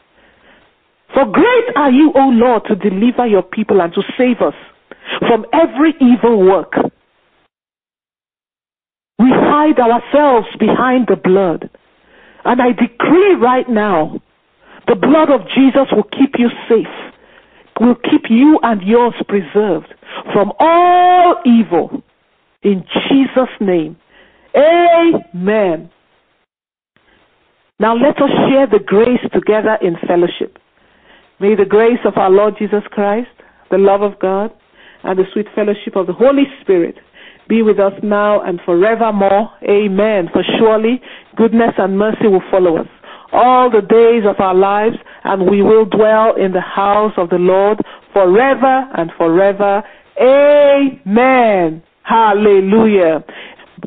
For 1.14 1.24
great 1.24 1.76
are 1.76 1.90
you, 1.90 2.12
O 2.14 2.28
Lord, 2.28 2.64
to 2.66 2.76
deliver 2.76 3.26
your 3.26 3.42
people 3.42 3.80
and 3.80 3.92
to 3.94 4.02
save 4.16 4.40
us 4.40 4.54
from 5.18 5.44
every 5.52 5.94
evil 6.00 6.44
work. 6.44 6.74
Hide 9.50 9.78
ourselves 9.78 10.46
behind 10.58 11.08
the 11.08 11.16
blood. 11.16 11.68
And 12.44 12.62
I 12.62 12.72
decree 12.72 13.34
right 13.34 13.68
now, 13.68 14.20
the 14.86 14.94
blood 14.96 15.30
of 15.30 15.42
Jesus 15.54 15.88
will 15.92 16.08
keep 16.18 16.34
you 16.38 16.48
safe 16.68 17.10
will 17.80 17.94
keep 17.94 18.24
you 18.28 18.60
and 18.62 18.82
yours 18.82 19.14
preserved 19.26 19.94
from 20.32 20.52
all 20.60 21.36
evil. 21.44 22.02
In 22.62 22.84
Jesus' 23.08 23.48
name. 23.60 23.96
Amen. 24.54 25.90
Now 27.78 27.96
let 27.96 28.20
us 28.20 28.30
share 28.48 28.66
the 28.66 28.84
grace 28.84 29.24
together 29.32 29.78
in 29.80 29.96
fellowship. 30.06 30.58
May 31.40 31.54
the 31.54 31.64
grace 31.64 32.00
of 32.04 32.18
our 32.18 32.28
Lord 32.28 32.54
Jesus 32.58 32.82
Christ, 32.90 33.30
the 33.70 33.78
love 33.78 34.02
of 34.02 34.18
God, 34.20 34.52
and 35.02 35.18
the 35.18 35.24
sweet 35.32 35.46
fellowship 35.54 35.96
of 35.96 36.06
the 36.06 36.12
Holy 36.12 36.44
Spirit 36.60 36.96
be 37.50 37.62
with 37.62 37.80
us 37.80 37.92
now 38.02 38.40
and 38.42 38.60
forevermore. 38.64 39.50
Amen. 39.68 40.28
For 40.32 40.44
surely 40.56 41.02
goodness 41.36 41.74
and 41.76 41.98
mercy 41.98 42.28
will 42.28 42.44
follow 42.48 42.78
us 42.78 42.86
all 43.32 43.68
the 43.70 43.82
days 43.82 44.22
of 44.24 44.40
our 44.40 44.54
lives, 44.54 44.96
and 45.24 45.50
we 45.50 45.60
will 45.60 45.84
dwell 45.84 46.34
in 46.36 46.52
the 46.52 46.60
house 46.60 47.12
of 47.16 47.28
the 47.28 47.38
Lord 47.38 47.78
forever 48.12 48.88
and 48.96 49.10
forever. 49.18 49.82
Amen. 50.20 51.82
Hallelujah. 52.02 53.24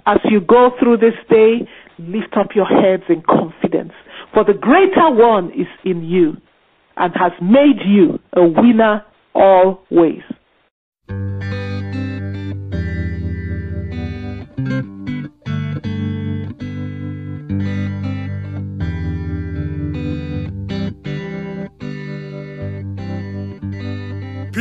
As 0.05 0.20
you 0.26 0.41
go 0.41 0.72
through 0.80 0.97
this 0.97 1.16
day, 1.30 1.68
lift 1.99 2.36
up 2.38 2.49
your 2.55 2.66
heads 2.66 3.03
in 3.07 3.22
confidence, 3.22 3.93
for 4.34 4.43
the 4.43 4.53
greater 4.53 5.09
one 5.09 5.51
is 5.51 5.68
in 5.86 6.03
you 6.03 6.36
and 6.97 7.14
has 7.16 7.32
made 7.41 7.80
you 7.86 8.20
a 8.34 8.45
winner 8.45 9.05
always. 9.34 10.22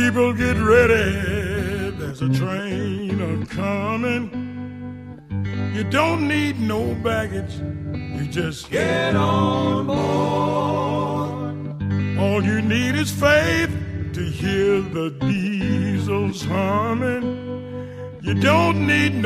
People 0.03 0.33
get 0.33 0.57
ready, 0.57 1.91
there's 1.97 2.21
a 2.21 2.27
train 2.27 3.21
a 3.21 3.47
coming. 3.47 4.23
You 5.73 5.85
don't 5.85 6.27
need 6.27 6.59
no 6.59 6.93
baggage, 6.95 7.55
you 8.17 8.27
just 8.27 8.69
get 8.69 9.15
on 9.15 9.87
board. 9.87 11.55
All 12.19 12.43
you 12.43 12.61
need 12.61 12.95
is 12.95 13.11
faith 13.11 13.71
to 14.11 14.23
hear 14.25 14.81
the 14.81 15.09
diesels 15.21 16.43
humming. 16.43 18.19
You 18.21 18.33
don't 18.33 18.85
need 18.85 19.13
no 19.15 19.21